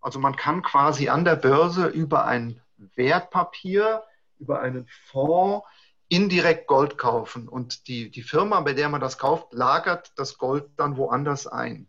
Also 0.00 0.18
man 0.18 0.36
kann 0.36 0.62
quasi 0.62 1.08
an 1.08 1.24
der 1.24 1.36
Börse 1.36 1.86
über 1.86 2.26
ein 2.26 2.60
Wertpapier, 2.94 4.04
über 4.38 4.60
einen 4.60 4.86
Fonds 5.06 5.66
indirekt 6.08 6.66
Gold 6.66 6.98
kaufen. 6.98 7.48
Und 7.48 7.88
die, 7.88 8.10
die 8.10 8.22
Firma, 8.22 8.60
bei 8.60 8.74
der 8.74 8.88
man 8.88 9.00
das 9.00 9.18
kauft, 9.18 9.52
lagert 9.52 10.12
das 10.16 10.38
Gold 10.38 10.70
dann 10.76 10.96
woanders 10.96 11.46
ein. 11.46 11.88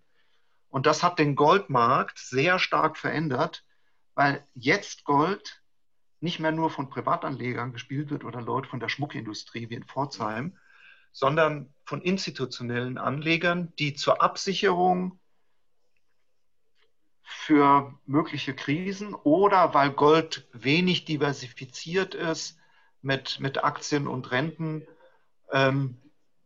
Und 0.70 0.86
das 0.86 1.04
hat 1.04 1.20
den 1.20 1.36
Goldmarkt 1.36 2.20
sehr 2.20 2.60
stark 2.60 2.98
verändert, 2.98 3.66
weil 4.16 4.46
jetzt 4.54 5.04
Gold 5.04 5.59
nicht 6.22 6.40
mehr 6.40 6.52
nur 6.52 6.70
von 6.70 6.90
Privatanlegern 6.90 7.72
gespielt 7.72 8.10
wird 8.10 8.24
oder 8.24 8.42
Leute 8.42 8.70
von 8.70 8.80
der 8.80 8.90
Schmuckindustrie 8.90 9.70
wie 9.70 9.76
in 9.76 9.86
Pforzheim, 9.86 10.58
sondern 11.12 11.74
von 11.86 12.02
institutionellen 12.02 12.98
Anlegern, 12.98 13.74
die 13.80 13.94
zur 13.94 14.22
Absicherung 14.22 15.20
für 17.24 17.94
mögliche 18.06 18.56
Krisen 18.56 19.14
oder 19.14 19.74
weil 19.74 19.92
Gold 19.92 20.48
wenig 20.52 21.06
diversifiziert 21.06 22.16
ist 22.16 22.58
mit, 23.02 23.40
mit 23.40 23.64
Aktien 23.64 24.08
und 24.08 24.32
Renten, 24.32 24.86
ähm, 25.52 26.02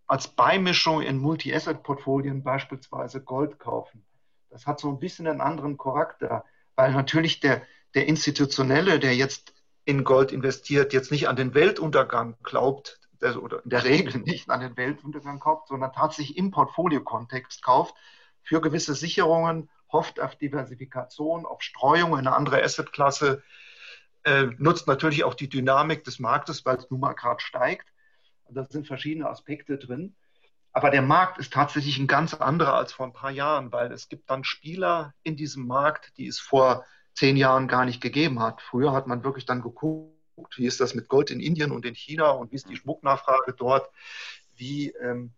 als 0.07 0.27
Beimischung 0.27 1.01
in 1.01 1.17
Multi-Asset-Portfolien 1.17 2.43
beispielsweise 2.43 3.21
Gold 3.21 3.59
kaufen. 3.59 4.05
Das 4.49 4.67
hat 4.67 4.79
so 4.79 4.89
ein 4.89 4.99
bisschen 4.99 5.27
einen 5.27 5.41
anderen 5.41 5.77
Charakter, 5.77 6.45
weil 6.75 6.91
natürlich 6.91 7.39
der, 7.39 7.63
der 7.95 8.07
Institutionelle, 8.07 8.99
der 8.99 9.15
jetzt 9.15 9.52
in 9.85 10.03
Gold 10.03 10.31
investiert, 10.31 10.93
jetzt 10.93 11.11
nicht 11.11 11.27
an 11.27 11.35
den 11.35 11.53
Weltuntergang 11.53 12.37
glaubt, 12.43 12.99
der, 13.21 13.41
oder 13.41 13.63
in 13.63 13.69
der 13.69 13.83
Regel 13.85 14.21
nicht 14.21 14.49
an 14.49 14.61
den 14.61 14.77
Weltuntergang 14.77 15.39
kauft, 15.39 15.67
sondern 15.67 15.93
tatsächlich 15.93 16.37
im 16.37 16.51
Portfoliokontext 16.51 17.63
kauft 17.63 17.95
für 18.43 18.61
gewisse 18.61 18.93
Sicherungen 18.93 19.69
hofft 19.91 20.19
auf 20.19 20.35
Diversifikation, 20.35 21.45
auf 21.45 21.61
Streuung 21.61 22.13
in 22.13 22.27
eine 22.27 22.35
andere 22.35 22.61
Assetklasse, 22.61 23.43
äh, 24.25 24.47
nutzt 24.57 24.87
natürlich 24.87 25.23
auch 25.23 25.33
die 25.33 25.49
Dynamik 25.49 26.03
des 26.03 26.19
Marktes, 26.19 26.65
weil 26.65 26.77
es 26.77 26.89
nun 26.89 26.99
mal 26.99 27.13
gerade 27.13 27.39
steigt. 27.41 27.87
Da 28.49 28.65
sind 28.65 28.87
verschiedene 28.87 29.29
Aspekte 29.29 29.77
drin. 29.77 30.15
Aber 30.71 30.89
der 30.89 31.01
Markt 31.01 31.37
ist 31.37 31.53
tatsächlich 31.53 31.97
ein 31.99 32.07
ganz 32.07 32.33
anderer 32.33 32.73
als 32.73 32.93
vor 32.93 33.05
ein 33.05 33.13
paar 33.13 33.31
Jahren, 33.31 33.71
weil 33.71 33.91
es 33.91 34.09
gibt 34.09 34.29
dann 34.29 34.43
Spieler 34.43 35.13
in 35.21 35.35
diesem 35.35 35.67
Markt, 35.67 36.17
die 36.17 36.27
es 36.27 36.39
vor 36.39 36.85
zehn 37.13 37.37
Jahren 37.37 37.67
gar 37.67 37.85
nicht 37.85 38.01
gegeben 38.01 38.39
hat. 38.39 38.61
Früher 38.61 38.91
hat 38.93 39.07
man 39.07 39.23
wirklich 39.23 39.45
dann 39.45 39.61
geguckt, 39.61 40.57
wie 40.57 40.65
ist 40.65 40.79
das 40.79 40.95
mit 40.95 41.07
Gold 41.07 41.31
in 41.31 41.39
Indien 41.39 41.71
und 41.71 41.85
in 41.85 41.95
China 41.95 42.31
und 42.31 42.51
wie 42.51 42.55
ist 42.55 42.69
die 42.69 42.75
Schmucknachfrage 42.75 43.53
dort, 43.53 43.89
wie 44.55 44.89
ähm, 44.91 45.33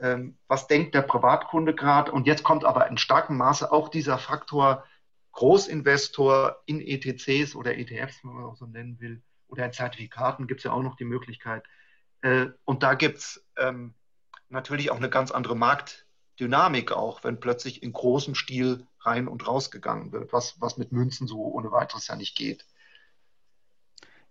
ähm, 0.00 0.36
was 0.46 0.66
denkt 0.66 0.94
der 0.94 1.02
Privatkunde 1.02 1.74
gerade. 1.74 2.12
Und 2.12 2.26
jetzt 2.26 2.42
kommt 2.42 2.64
aber 2.64 2.88
in 2.88 2.98
starkem 2.98 3.36
Maße 3.36 3.70
auch 3.72 3.88
dieser 3.88 4.18
Faktor 4.18 4.84
Großinvestor 5.32 6.62
in 6.66 6.80
ETCs 6.80 7.54
oder 7.54 7.76
ETFs, 7.76 8.22
wenn 8.24 8.32
man 8.32 8.44
auch 8.44 8.56
so 8.56 8.66
nennen 8.66 8.98
will, 9.00 9.22
oder 9.48 9.66
in 9.66 9.72
Zertifikaten 9.72 10.46
gibt 10.46 10.60
es 10.60 10.64
ja 10.64 10.72
auch 10.72 10.82
noch 10.82 10.96
die 10.96 11.04
Möglichkeit. 11.04 11.62
Äh, 12.22 12.46
und 12.64 12.82
da 12.82 12.94
gibt 12.94 13.18
es 13.18 13.46
ähm, 13.58 13.94
natürlich 14.48 14.90
auch 14.90 14.96
eine 14.96 15.10
ganz 15.10 15.30
andere 15.30 15.54
Marktdynamik 16.36 16.92
auch, 16.92 17.24
wenn 17.24 17.40
plötzlich 17.40 17.82
in 17.82 17.92
großem 17.92 18.34
Stil 18.34 18.86
rein 19.00 19.26
und 19.28 19.46
raus 19.46 19.70
gegangen 19.70 20.12
wird, 20.12 20.32
was, 20.32 20.60
was 20.60 20.76
mit 20.76 20.92
Münzen 20.92 21.26
so 21.26 21.40
ohne 21.40 21.70
weiteres 21.72 22.08
ja 22.08 22.16
nicht 22.16 22.36
geht. 22.36 22.64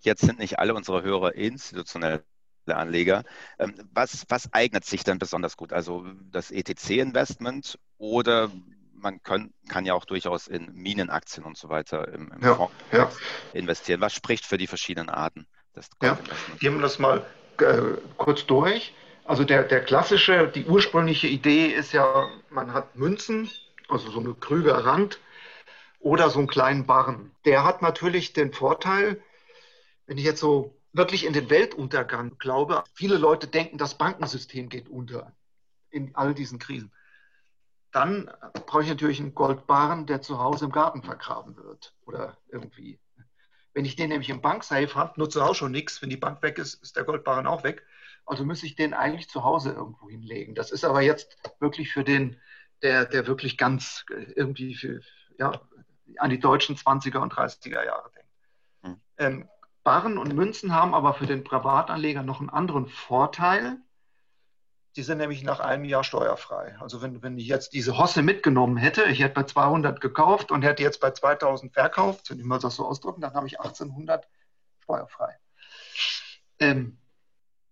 Jetzt 0.02 0.22
sind 0.22 0.38
nicht 0.38 0.60
alle 0.60 0.76
unsere 0.76 1.02
Hörer 1.02 1.34
institutionell 1.36 2.24
Anleger. 2.68 3.24
Ähm, 3.60 3.76
was, 3.94 4.26
was 4.28 4.52
eignet 4.52 4.86
sich 4.86 5.04
denn 5.04 5.20
besonders 5.20 5.56
gut? 5.56 5.72
Also 5.72 6.04
das 6.32 6.50
ETC-Investment 6.50 7.78
oder 8.00 8.50
man 8.94 9.22
kann, 9.22 9.54
kann 9.70 9.86
ja 9.86 9.94
auch 9.94 10.06
durchaus 10.06 10.48
in 10.48 10.74
Minenaktien 10.74 11.46
und 11.46 11.58
so 11.58 11.70
weiter 11.70 12.08
im, 12.08 12.32
im 12.32 12.42
ja, 12.42 12.56
Fonds 12.56 12.74
ja. 12.92 13.12
investieren. 13.54 14.02
Was 14.02 14.14
spricht 14.14 14.46
für 14.46 14.58
die 14.58 14.66
verschiedenen 14.66 15.10
Arten 15.10 15.46
des 15.76 15.90
ja, 16.02 16.18
Gehen 16.60 16.74
wir 16.74 16.82
das 16.82 16.98
mal 16.98 17.24
äh, 17.60 17.98
kurz 18.18 18.48
durch. 18.48 18.96
Also 19.26 19.44
der, 19.44 19.64
der 19.64 19.84
klassische, 19.84 20.48
die 20.48 20.66
ursprüngliche 20.66 21.28
Idee 21.28 21.66
ist 21.66 21.94
ja, 21.94 22.30
man 22.52 22.74
hat 22.74 22.96
Münzen, 22.96 23.50
also 23.90 24.12
so 24.12 24.20
eine 24.20 24.36
Krüger 24.36 24.86
Rand 24.86 25.20
oder 26.00 26.30
so 26.30 26.38
einen 26.38 26.48
kleinen 26.48 26.86
Barren. 26.86 27.32
Der 27.44 27.64
hat 27.64 27.82
natürlich 27.82 28.34
den 28.34 28.54
Vorteil, 28.54 29.20
wenn 30.06 30.20
ich 30.20 30.24
jetzt 30.24 30.40
so 30.40 30.78
wirklich 30.94 31.26
in 31.26 31.34
den 31.34 31.50
Weltuntergang 31.50 32.38
glaube. 32.38 32.84
Viele 32.94 33.18
Leute 33.18 33.48
denken, 33.48 33.80
das 33.80 33.98
Bankensystem 33.98 34.70
geht 34.70 34.90
unter 34.90 35.34
in 35.90 36.16
all 36.16 36.36
diesen 36.36 36.60
Krisen. 36.60 36.92
Dann 37.92 38.30
brauche 38.68 38.84
ich 38.84 38.90
natürlich 38.90 39.20
einen 39.20 39.34
Goldbarren, 39.34 40.06
der 40.06 40.22
zu 40.22 40.40
Hause 40.40 40.66
im 40.66 40.72
Garten 40.72 41.02
vergraben 41.02 41.58
wird 41.58 41.96
oder 42.06 42.38
irgendwie. 42.50 43.00
Wenn 43.74 43.86
ich 43.86 43.96
den 43.96 44.10
nämlich 44.10 44.30
im 44.30 44.42
Banksafe 44.42 44.94
habe, 44.94 45.20
nutze 45.20 45.44
auch 45.44 45.56
schon 45.56 45.72
nichts. 45.72 46.02
Wenn 46.02 46.12
die 46.12 46.18
Bank 46.18 46.44
weg 46.44 46.60
ist, 46.60 46.76
ist 46.84 46.96
der 46.96 47.06
Goldbarren 47.06 47.48
auch 47.48 47.64
weg. 47.64 47.84
Also 48.26 48.44
müsste 48.44 48.66
ich 48.66 48.76
den 48.76 48.94
eigentlich 48.94 49.30
zu 49.30 49.44
Hause 49.44 49.72
irgendwo 49.72 50.10
hinlegen. 50.10 50.56
Das 50.56 50.72
ist 50.72 50.84
aber 50.84 51.02
jetzt 51.02 51.38
wirklich 51.60 51.92
für 51.92 52.04
den, 52.04 52.40
der, 52.82 53.06
der 53.06 53.28
wirklich 53.28 53.58
ganz 53.58 54.06
irgendwie 54.10 54.76
für, 54.76 55.02
ja, 55.38 55.62
an 56.18 56.30
die 56.30 56.40
deutschen 56.40 56.76
20er 56.76 57.20
und 57.20 57.34
30er 57.34 57.86
Jahre 57.86 58.12
denkt. 58.12 58.30
Hm. 58.84 59.02
Ähm, 59.18 59.50
Barren 59.84 60.18
und 60.18 60.34
Münzen 60.34 60.74
haben 60.74 60.96
aber 60.96 61.14
für 61.14 61.28
den 61.28 61.44
Privatanleger 61.44 62.24
noch 62.24 62.40
einen 62.40 62.50
anderen 62.50 62.88
Vorteil. 62.88 63.78
Die 64.96 65.04
sind 65.04 65.20
nämlich 65.20 65.44
nach 65.44 65.60
einem 65.60 65.86
Jahr 65.86 66.04
steuerfrei. 66.04 66.76
Also 66.80 67.02
wenn, 67.02 67.22
wenn 67.22 67.38
ich 67.38 67.48
jetzt 67.48 67.74
diese 67.74 67.98
Hosse 67.98 68.24
mitgenommen 68.24 68.78
hätte, 68.78 69.04
ich 69.04 69.22
hätte 69.22 69.36
bei 69.36 69.44
200 69.44 70.02
gekauft 70.02 70.52
und 70.52 70.64
hätte 70.64 70.82
jetzt 70.82 71.02
bei 71.02 71.12
2000 71.12 71.74
verkauft, 71.74 72.30
wenn 72.30 72.40
ich 72.40 72.46
mal 72.46 72.60
das 72.60 72.78
so 72.78 72.88
ausdrücken, 72.88 73.22
dann 73.22 73.34
habe 73.34 73.46
ich 73.46 73.60
1800 73.60 74.28
steuerfrei. 74.80 75.38
Ähm, 76.60 76.98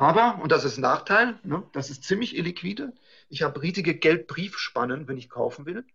aber, 0.03 0.39
und 0.41 0.51
das 0.51 0.63
ist 0.63 0.77
ein 0.77 0.81
Nachteil, 0.81 1.39
ne, 1.43 1.63
das 1.74 1.89
ist 1.89 2.03
ziemlich 2.03 2.36
illiquide. 2.38 2.93
Ich 3.29 3.43
habe 3.43 3.62
riesige 3.62 3.95
Geldbriefspannen, 3.95 5.07
wenn 5.07 5.17
ich 5.17 5.29
kaufen 5.29 5.65
will. 5.65 5.86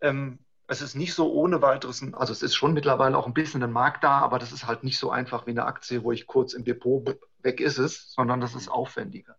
Ähm, 0.00 0.38
es 0.66 0.80
ist 0.80 0.94
nicht 0.94 1.14
so 1.14 1.32
ohne 1.32 1.60
weiteres, 1.62 2.02
also 2.14 2.32
es 2.32 2.42
ist 2.42 2.54
schon 2.54 2.72
mittlerweile 2.72 3.18
auch 3.18 3.26
ein 3.26 3.34
bisschen 3.34 3.62
ein 3.62 3.72
Markt 3.72 4.02
da, 4.02 4.18
aber 4.20 4.38
das 4.38 4.52
ist 4.52 4.66
halt 4.66 4.82
nicht 4.82 4.98
so 4.98 5.10
einfach 5.10 5.46
wie 5.46 5.50
eine 5.50 5.66
Aktie, 5.66 6.02
wo 6.02 6.12
ich 6.12 6.26
kurz 6.26 6.54
im 6.54 6.64
Depot 6.64 7.18
weg 7.42 7.60
ist 7.60 7.78
es, 7.78 8.12
sondern 8.12 8.40
das 8.40 8.54
ist 8.54 8.68
aufwendiger. 8.68 9.36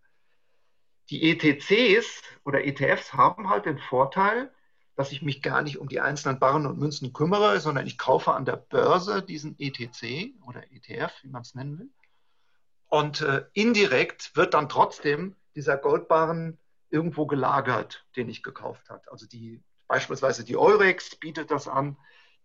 Die 1.09 1.29
ETCs 1.29 2.21
oder 2.45 2.63
ETFs 2.63 3.13
haben 3.13 3.49
halt 3.49 3.65
den 3.65 3.79
Vorteil, 3.79 4.51
dass 4.95 5.11
ich 5.11 5.21
mich 5.21 5.41
gar 5.41 5.61
nicht 5.61 5.77
um 5.77 5.89
die 5.89 5.99
einzelnen 5.99 6.39
Barren 6.39 6.65
und 6.65 6.79
Münzen 6.79 7.11
kümmere, 7.11 7.59
sondern 7.59 7.85
ich 7.85 7.97
kaufe 7.97 8.33
an 8.33 8.45
der 8.45 8.55
Börse 8.55 9.21
diesen 9.21 9.55
ETC 9.59 10.35
oder 10.45 10.63
ETF, 10.71 11.11
wie 11.21 11.29
man 11.29 11.41
es 11.41 11.53
nennen 11.53 11.79
will. 11.79 11.89
Und 12.87 13.21
äh, 13.21 13.45
indirekt 13.53 14.35
wird 14.35 14.53
dann 14.53 14.69
trotzdem 14.69 15.35
dieser 15.55 15.77
Goldbarren 15.77 16.57
irgendwo 16.89 17.25
gelagert, 17.25 18.05
den 18.15 18.29
ich 18.29 18.43
gekauft 18.43 18.89
habe. 18.89 19.11
Also 19.11 19.25
die 19.25 19.63
Beispielsweise 19.87 20.43
die 20.43 20.57
Eurex 20.57 21.15
bietet 21.15 21.51
das 21.51 21.67
an. 21.67 21.97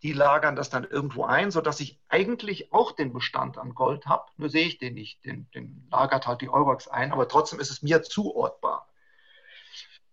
Die 0.02 0.12
lagern 0.12 0.56
das 0.56 0.70
dann 0.70 0.84
irgendwo 0.84 1.24
ein, 1.24 1.50
sodass 1.50 1.80
ich 1.80 2.00
eigentlich 2.08 2.72
auch 2.72 2.92
den 2.92 3.12
Bestand 3.12 3.58
an 3.58 3.74
Gold 3.74 4.06
habe. 4.06 4.30
Nur 4.36 4.48
sehe 4.48 4.66
ich 4.66 4.78
den 4.78 4.94
nicht. 4.94 5.24
Den, 5.24 5.50
den 5.50 5.86
lagert 5.90 6.26
halt 6.26 6.40
die 6.40 6.48
Eurex 6.48 6.88
ein, 6.88 7.12
aber 7.12 7.28
trotzdem 7.28 7.60
ist 7.60 7.70
es 7.70 7.82
mir 7.82 8.02
zuortbar. 8.02 8.88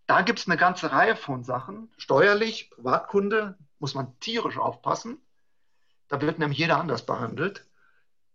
Da 0.06 0.22
gibt 0.22 0.40
es 0.40 0.48
eine 0.48 0.58
ganze 0.58 0.92
Reihe 0.92 1.16
von 1.16 1.44
Sachen. 1.44 1.92
Steuerlich, 1.98 2.70
Privatkunde, 2.72 3.58
muss 3.80 3.94
man 3.94 4.18
tierisch 4.20 4.58
aufpassen. 4.58 5.22
Da 6.10 6.22
wird 6.22 6.40
nämlich 6.40 6.60
jeder 6.60 6.80
anders 6.80 7.06
behandelt. 7.06 7.66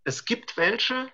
Es 0.05 0.25
gibt 0.25 0.57
welche, 0.57 1.09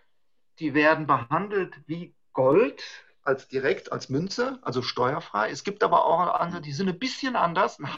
die 0.60 0.74
werden 0.74 1.06
behandelt 1.06 1.74
wie 1.86 2.14
Gold, 2.32 2.82
als 3.22 3.48
direkt 3.48 3.92
als 3.92 4.08
Münze, 4.08 4.58
also 4.62 4.82
steuerfrei. 4.82 5.50
Es 5.50 5.64
gibt 5.64 5.82
aber 5.82 6.06
auch 6.06 6.40
andere, 6.40 6.62
die 6.62 6.72
sind 6.72 6.88
ein 6.88 6.98
bisschen 6.98 7.36
anders, 7.36 7.78
ein 7.78 7.88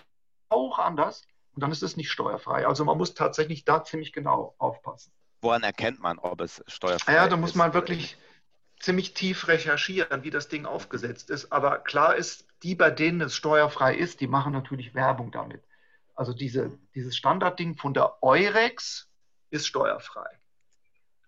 Hauch 0.50 0.78
anders 0.78 1.22
und 1.54 1.62
dann 1.62 1.70
ist 1.70 1.82
es 1.82 1.96
nicht 1.96 2.10
steuerfrei. 2.10 2.66
Also 2.66 2.84
man 2.84 2.98
muss 2.98 3.14
tatsächlich 3.14 3.64
da 3.64 3.84
ziemlich 3.84 4.12
genau 4.12 4.54
aufpassen. 4.58 5.12
Woran 5.40 5.62
erkennt 5.62 6.00
man, 6.00 6.18
ob 6.18 6.40
es 6.40 6.62
steuerfrei 6.66 7.12
ist? 7.12 7.16
Ja, 7.16 7.28
da 7.28 7.36
muss 7.36 7.54
man 7.54 7.74
wirklich 7.74 8.16
ziemlich 8.80 9.14
tief 9.14 9.46
recherchieren, 9.46 10.24
wie 10.24 10.30
das 10.30 10.48
Ding 10.48 10.66
aufgesetzt 10.66 11.30
ist. 11.30 11.52
Aber 11.52 11.78
klar 11.78 12.16
ist, 12.16 12.46
die, 12.62 12.74
bei 12.74 12.90
denen 12.90 13.20
es 13.20 13.34
steuerfrei 13.34 13.94
ist, 13.94 14.20
die 14.20 14.26
machen 14.26 14.52
natürlich 14.52 14.94
Werbung 14.94 15.30
damit. 15.30 15.62
Also 16.14 16.34
diese, 16.34 16.78
dieses 16.94 17.16
Standardding 17.16 17.76
von 17.76 17.94
der 17.94 18.22
Eurex 18.22 19.10
ist 19.50 19.66
steuerfrei. 19.66 20.28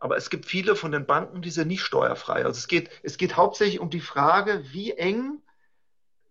Aber 0.03 0.17
es 0.17 0.31
gibt 0.31 0.47
viele 0.47 0.75
von 0.75 0.91
den 0.91 1.07
Banken, 1.07 1.43
die 1.43 1.51
sind 1.53 1.69
nicht 1.69 1.83
steuerfrei. 1.83 2.45
Also 2.45 2.59
es 2.59 2.67
geht, 2.67 2.91
es 3.05 3.19
geht 3.19 3.37
hauptsächlich 3.37 3.79
um 3.79 3.89
die 3.89 4.01
Frage, 4.01 4.65
wie 4.73 4.91
eng 4.91 5.41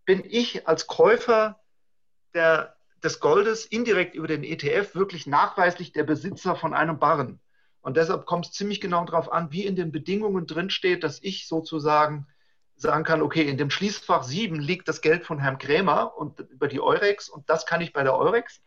bin 0.03 0.25
ich 0.25 0.67
als 0.67 0.87
Käufer 0.87 1.57
der, 2.33 2.75
des 3.01 3.21
Goldes 3.21 3.65
indirekt 3.65 4.13
über 4.13 4.27
den 4.27 4.43
ETF 4.43 4.93
wirklich 4.93 5.25
nachweislich 5.25 5.93
der 5.93 6.03
Besitzer 6.03 6.57
von 6.57 6.73
einem 6.73 6.99
Barren. 6.99 7.39
Und 7.79 7.95
deshalb 7.95 8.25
kommt 8.25 8.47
es 8.47 8.51
ziemlich 8.51 8.81
genau 8.81 9.05
darauf 9.05 9.31
an, 9.31 9.53
wie 9.53 9.65
in 9.65 9.77
den 9.77 9.93
Bedingungen 9.93 10.47
drinsteht, 10.47 11.05
dass 11.05 11.23
ich 11.23 11.47
sozusagen 11.47 12.27
sagen 12.75 13.05
kann, 13.05 13.21
okay, 13.21 13.43
in 13.43 13.57
dem 13.57 13.69
Schließfach 13.69 14.23
7 14.23 14.59
liegt 14.59 14.89
das 14.89 14.99
Geld 14.99 15.23
von 15.23 15.39
Herrn 15.39 15.59
Krämer 15.59 16.17
und 16.17 16.41
über 16.41 16.67
die 16.67 16.81
Eurex 16.81 17.29
und 17.29 17.49
das 17.49 17.65
kann 17.65 17.79
ich 17.79 17.93
bei 17.93 18.03
der 18.03 18.17
Eurex 18.17 18.61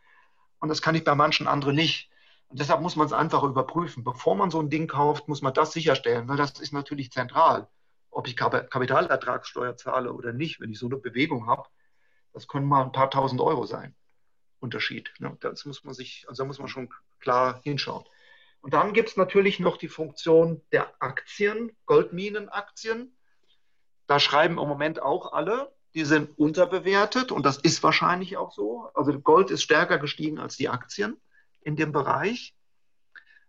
und 0.61 0.71
das 0.71 0.81
kann 0.81 0.95
ich 0.95 1.05
bei 1.05 1.15
manchen 1.15 1.47
anderen 1.47 1.75
nicht. 1.75 2.09
Und 2.55 2.61
deshalb 2.61 2.83
muss 2.83 2.95
man 2.95 3.09
es 3.09 3.13
einfach 3.13 3.43
überprüfen. 3.43 4.05
Bevor 4.05 4.37
man 4.37 4.53
so 4.53 4.61
ein 4.61 4.71
Ding 4.71 4.87
kauft, 4.87 5.27
muss 5.27 5.43
man 5.43 5.53
das 5.53 5.73
sicherstellen, 5.73 6.29
weil 6.29 6.37
das 6.37 6.61
ist 6.61 6.73
natürlich 6.73 7.11
zentral. 7.11 7.67
Ob 8.13 8.29
ich 8.29 8.37
Kapitalertragssteuer 8.37 9.77
zahle 9.77 10.13
oder 10.13 10.33
nicht, 10.33 10.61
wenn 10.61 10.71
ich 10.71 10.79
so 10.79 10.87
eine 10.87 10.97
Bewegung 10.97 11.49
habe, 11.49 11.65
das 12.33 12.47
können 12.47 12.69
mal 12.69 12.85
ein 12.85 12.93
paar 12.93 13.11
tausend 13.11 13.41
Euro 13.41 13.67
sein. 13.67 13.97
Unterschied. 14.61 15.13
Ne? 15.19 15.37
Das 15.41 15.65
muss 15.65 15.83
man 15.83 15.95
sich, 15.95 16.27
also 16.29 16.45
da 16.45 16.47
muss 16.47 16.61
man 16.61 16.69
schon 16.69 16.91
klar 17.19 17.61
hinschauen. 17.65 18.05
Und 18.61 18.73
dann 18.73 18.93
gibt 18.93 19.09
es 19.09 19.17
natürlich 19.17 19.59
noch 19.59 19.77
die 19.77 19.89
Funktion 19.89 20.63
der 20.71 20.95
Aktien, 21.01 21.77
Goldminenaktien. 21.87 23.17
Da 24.07 24.21
schreiben 24.21 24.61
im 24.61 24.69
Moment 24.69 25.03
auch 25.03 25.33
alle, 25.33 25.75
die 25.95 26.05
sind 26.05 26.39
unterbewertet 26.39 27.33
und 27.33 27.45
das 27.45 27.57
ist 27.57 27.83
wahrscheinlich 27.83 28.37
auch 28.37 28.53
so. 28.53 28.91
Also 28.95 29.19
Gold 29.19 29.51
ist 29.51 29.65
stärker 29.65 29.99
gestiegen 29.99 30.39
als 30.39 30.57
die 30.57 30.69
Aktien 30.69 31.21
in 31.65 31.77
dem 31.77 31.93
Bereich, 31.93 32.55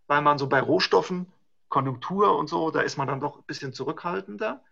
weil 0.07 0.21
man 0.21 0.37
so 0.37 0.47
bei 0.47 0.59
Rohstoffen, 0.59 1.27
Konjunktur 1.69 2.37
und 2.37 2.47
so, 2.47 2.71
da 2.71 2.81
ist 2.81 2.97
man 2.97 3.07
dann 3.07 3.19
doch 3.19 3.37
ein 3.37 3.45
bisschen 3.45 3.73
zurückhaltender. 3.73 4.63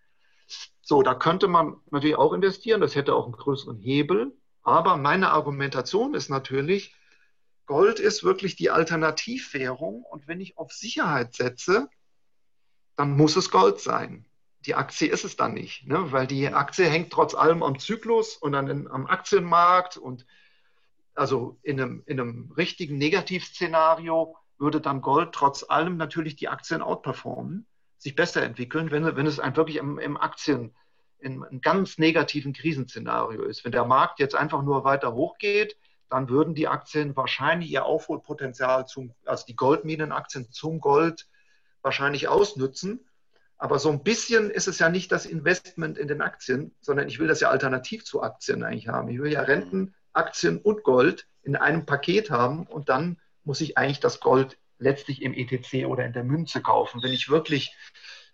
So, 0.82 1.02
da 1.02 1.14
könnte 1.14 1.48
man 1.48 1.78
natürlich 1.92 2.18
auch 2.18 2.34
investieren, 2.34 2.82
das 2.82 2.96
hätte 2.96 3.16
auch 3.16 3.26
einen 3.26 3.34
größeren 3.34 3.80
Hebel. 3.80 4.36
Aber 4.64 4.98
meine 4.98 5.32
Argumentation 5.32 6.14
ist 6.14 6.30
natürlich, 6.30 6.96
Gold 7.66 8.00
ist 8.00 8.24
wirklich 8.24 8.56
die 8.56 8.70
Alternativwährung 8.70 10.04
und 10.04 10.28
wenn 10.28 10.42
ich 10.42 10.58
auf 10.58 10.72
Sicherheit 10.72 11.34
setze, 11.34 11.90
dann 12.96 13.16
muss 13.16 13.36
es 13.36 13.52
Gold 13.52 13.80
sein. 13.80 14.26
Die 14.66 14.76
Aktie 14.76 15.10
ist 15.10 15.26
es 15.26 15.36
dann 15.36 15.54
nicht, 15.54 15.88
ne? 15.88 16.12
weil 16.12 16.28
die 16.28 16.48
Aktie 16.48 16.86
hängt 16.86 17.12
trotz 17.12 17.36
allem 17.36 17.64
am 17.64 17.80
Zyklus 17.80 18.38
und 18.38 18.54
dann 18.54 18.88
am 18.88 19.08
Aktienmarkt 19.08 19.98
und 19.98 20.26
also 21.16 21.60
in 21.64 21.80
einem, 21.80 22.04
in 22.06 22.20
einem 22.20 22.52
richtigen 22.58 22.98
Negativszenario 22.98 24.36
würde 24.58 24.82
dann 24.82 25.02
Gold 25.02 25.34
trotz 25.34 25.66
allem 25.68 25.98
natürlich 25.98 26.36
die 26.36 26.50
Aktien 26.50 26.82
outperformen, 26.82 27.66
sich 27.98 28.16
besser 28.16 28.44
entwickeln, 28.44 28.92
wenn, 28.92 29.16
wenn 29.16 29.28
es 29.28 29.40
ein 29.40 29.56
wirklich 29.56 29.78
im, 29.78 30.00
im 30.00 30.18
Aktien, 30.18 30.76
in 31.20 31.44
einem 31.44 31.62
ganz 31.62 31.98
negativen 31.98 32.54
Krisenszenario 32.54 33.44
ist. 33.44 33.64
Wenn 33.64 33.72
der 33.72 33.86
Markt 33.86 34.20
jetzt 34.20 34.36
einfach 34.36 34.62
nur 34.62 34.84
weiter 34.84 35.14
hochgeht, 35.14 35.78
dann 36.10 36.30
würden 36.30 36.54
die 36.54 36.68
Aktien 36.68 37.16
wahrscheinlich 37.16 37.72
ihr 37.72 37.86
Aufholpotenzial 37.86 38.86
zum, 38.86 39.14
also 39.26 39.46
die 39.48 39.56
Goldminenaktien 39.56 40.52
zum 40.52 40.80
Gold 40.80 41.28
wahrscheinlich 41.82 42.28
ausnützen. 42.28 43.08
Aber 43.58 43.80
so 43.80 43.90
ein 43.90 44.04
bisschen 44.04 44.50
ist 44.50 44.68
es 44.68 44.80
ja 44.80 44.90
nicht 44.90 45.12
das 45.12 45.26
Investment 45.26 45.98
in 45.98 46.08
den 46.08 46.22
Aktien, 46.22 46.76
sondern 46.82 47.08
ich 47.08 47.20
will 47.20 47.28
das 47.28 47.40
ja 47.40 47.50
alternativ 47.50 48.04
zu 48.04 48.22
Aktien 48.22 48.64
eigentlich 48.64 48.90
haben. 48.90 49.10
Ich 49.10 49.20
will 49.20 49.32
ja 49.32 49.42
Renten 49.42 49.96
Aktien 50.14 50.60
und 50.60 50.84
Gold 50.84 51.28
in 51.44 51.56
einem 51.56 51.86
Paket 51.86 52.30
haben 52.30 52.66
und 52.66 52.90
dann 52.90 53.20
muss 53.44 53.62
ich 53.62 53.78
eigentlich 53.78 54.00
das 54.00 54.20
Gold 54.20 54.58
letztlich 54.78 55.22
im 55.22 55.34
ETC 55.34 55.86
oder 55.88 56.06
in 56.06 56.14
der 56.14 56.24
Münze 56.24 56.62
kaufen, 56.62 57.02
wenn 57.04 57.12
ich 57.12 57.30
wirklich 57.30 57.76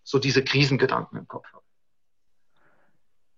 so 0.04 0.20
diese 0.20 0.44
Krisengedanken 0.44 1.18
im 1.18 1.28
Kopf 1.28 1.48
habe. 1.54 1.63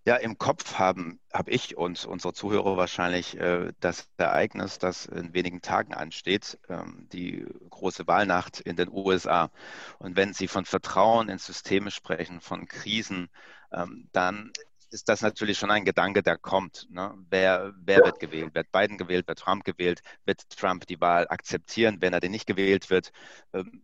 Ja, 0.04 0.16
im 0.16 0.40
Kopf 0.40 0.80
haben 0.80 1.20
habe 1.32 1.52
ich 1.52 1.78
und 1.78 2.06
unsere 2.06 2.34
Zuhörer 2.34 2.76
wahrscheinlich 2.76 3.38
äh, 3.40 3.72
das 3.82 4.10
Ereignis, 4.18 4.80
das 4.80 5.06
in 5.06 5.36
wenigen 5.36 5.62
Tagen 5.62 5.94
ansteht, 5.94 6.58
ähm, 6.70 7.08
die 7.14 7.46
große 7.70 8.08
Wahlnacht 8.08 8.62
in 8.62 8.76
den 8.76 8.90
USA. 8.90 9.52
Und 10.00 10.16
wenn 10.16 10.34
Sie 10.34 10.48
von 10.48 10.66
Vertrauen 10.66 11.30
in 11.30 11.38
Systeme 11.38 11.92
sprechen, 11.92 12.42
von 12.42 12.68
Krisen, 12.68 13.30
ähm, 13.72 14.10
dann 14.12 14.52
ist 14.92 15.10
das 15.10 15.22
natürlich 15.22 15.58
schon 15.58 15.72
ein 15.72 15.86
Gedanke, 15.86 16.22
der 16.22 16.38
kommt. 16.38 16.88
Ne? 16.90 17.14
Wer, 17.30 17.74
wer 17.78 18.04
wird 18.04 18.20
gewählt? 18.20 18.54
Wird 18.54 18.72
Biden 18.72 18.98
gewählt? 18.98 19.28
Wird 19.28 19.40
Trump 19.40 19.64
gewählt? 19.64 20.02
Wird 20.26 20.50
Trump 20.50 20.86
die 20.88 21.00
Wahl 21.00 21.28
akzeptieren, 21.30 21.98
wenn 22.02 22.14
er 22.14 22.20
denn 22.20 22.32
nicht 22.32 22.48
gewählt 22.48 22.90
wird? 22.90 23.12
Ähm, 23.54 23.82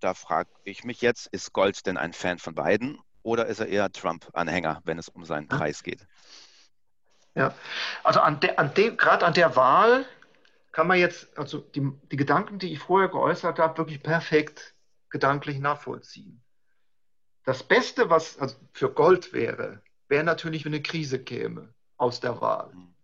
da 0.00 0.14
frage 0.14 0.50
ich 0.64 0.84
mich 0.84 1.00
jetzt, 1.00 1.26
ist 1.28 1.52
Gold 1.52 1.86
denn 1.86 1.96
ein 1.96 2.12
Fan 2.12 2.38
von 2.38 2.54
Biden 2.54 2.98
oder 3.22 3.46
ist 3.46 3.60
er 3.60 3.66
eher 3.66 3.90
Trump-Anhänger, 3.90 4.82
wenn 4.84 4.98
es 4.98 5.08
um 5.08 5.24
seinen 5.24 5.48
Preis 5.48 5.82
geht? 5.82 6.06
Ja, 7.34 7.54
also 8.04 8.20
an 8.20 8.40
de, 8.40 8.56
an 8.56 8.72
de, 8.74 8.94
gerade 8.96 9.26
an 9.26 9.34
der 9.34 9.56
Wahl 9.56 10.06
kann 10.72 10.86
man 10.86 10.98
jetzt, 10.98 11.36
also 11.36 11.58
die, 11.58 11.90
die 12.12 12.16
Gedanken, 12.16 12.58
die 12.58 12.72
ich 12.72 12.78
vorher 12.78 13.08
geäußert 13.08 13.58
habe, 13.58 13.78
wirklich 13.78 14.02
perfekt 14.02 14.74
gedanklich 15.10 15.58
nachvollziehen. 15.58 16.42
Das 17.44 17.62
Beste, 17.62 18.10
was 18.10 18.38
also 18.38 18.56
für 18.72 18.92
Gold 18.92 19.32
wäre, 19.32 19.82
wäre 20.08 20.24
natürlich, 20.24 20.64
wenn 20.64 20.72
eine 20.72 20.82
Krise 20.82 21.22
käme 21.22 21.72
aus 21.96 22.20
der 22.20 22.40
Wahl. 22.40 22.72
Mhm. 22.72 22.94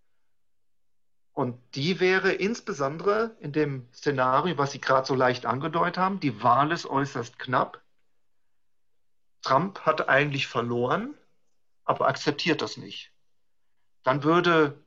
Und 1.33 1.59
die 1.75 1.99
wäre 1.99 2.33
insbesondere 2.33 3.37
in 3.41 3.53
dem 3.53 3.89
Szenario, 3.95 4.59
was 4.59 4.73
Sie 4.73 4.81
gerade 4.81 5.07
so 5.07 5.15
leicht 5.15 5.47
angedeutet 5.47 5.97
haben, 5.97 6.21
die 6.21 6.43
Wahl 6.43 6.73
ist 6.73 6.85
äußerst 6.85 7.39
knapp. 7.39 7.83
Trump 9.41 9.81
hat 9.81 10.09
eigentlich 10.09 10.47
verloren, 10.47 11.15
aber 11.85 12.07
akzeptiert 12.07 12.61
das 12.61 12.77
nicht. 12.77 13.13
Dann 14.03 14.25
würde 14.25 14.79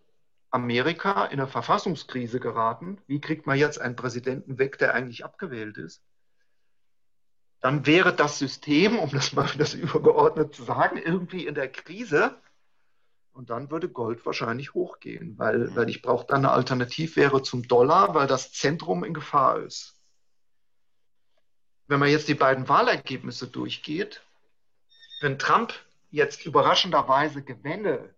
Amerika 0.52 1.26
in 1.26 1.40
eine 1.40 1.48
Verfassungskrise 1.48 2.40
geraten. 2.40 3.02
Wie 3.08 3.20
kriegt 3.20 3.48
man 3.48 3.58
jetzt 3.58 3.82
einen 3.82 3.96
Präsidenten 3.96 4.58
weg, 4.58 4.78
der 4.78 4.94
eigentlich 4.94 5.26
abgewählt 5.26 5.78
ist? 5.78 6.02
Dann 7.66 7.88
wäre 7.88 8.16
das 8.16 8.38
System, 8.38 9.00
um 9.00 9.10
das 9.10 9.34
mal 9.34 9.50
das 9.58 9.74
übergeordnet 9.74 10.54
zu 10.54 10.62
sagen, 10.62 10.98
irgendwie 10.98 11.48
in 11.48 11.56
der 11.56 11.68
Krise. 11.68 12.40
Und 13.34 13.50
dann 13.50 13.72
würde 13.72 13.90
Gold 13.90 14.24
wahrscheinlich 14.24 14.76
hochgehen, 14.76 15.36
weil, 15.40 15.76
weil 15.76 15.90
ich 15.90 16.04
brauche 16.04 16.28
dann 16.28 16.46
eine 16.46 16.52
Alternativwährung 16.52 17.44
zum 17.44 17.68
Dollar, 17.68 18.14
weil 18.14 18.28
das 18.28 18.52
Zentrum 18.52 19.04
in 19.04 19.16
Gefahr 19.16 19.62
ist. 19.62 20.00
Wenn 21.88 22.00
man 22.00 22.10
jetzt 22.10 22.28
die 22.28 22.36
beiden 22.36 22.70
Wahlergebnisse 22.70 23.48
durchgeht, 23.48 24.22
wenn 25.22 25.40
Trump 25.40 25.74
jetzt 26.12 26.46
überraschenderweise 26.46 27.42
gewänne, 27.42 28.14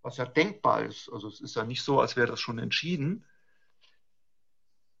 was 0.00 0.16
ja 0.16 0.24
denkbar 0.24 0.84
ist, 0.84 1.12
also 1.12 1.28
es 1.28 1.42
ist 1.42 1.56
ja 1.56 1.64
nicht 1.64 1.82
so, 1.82 2.00
als 2.00 2.16
wäre 2.16 2.28
das 2.28 2.40
schon 2.40 2.58
entschieden, 2.58 3.26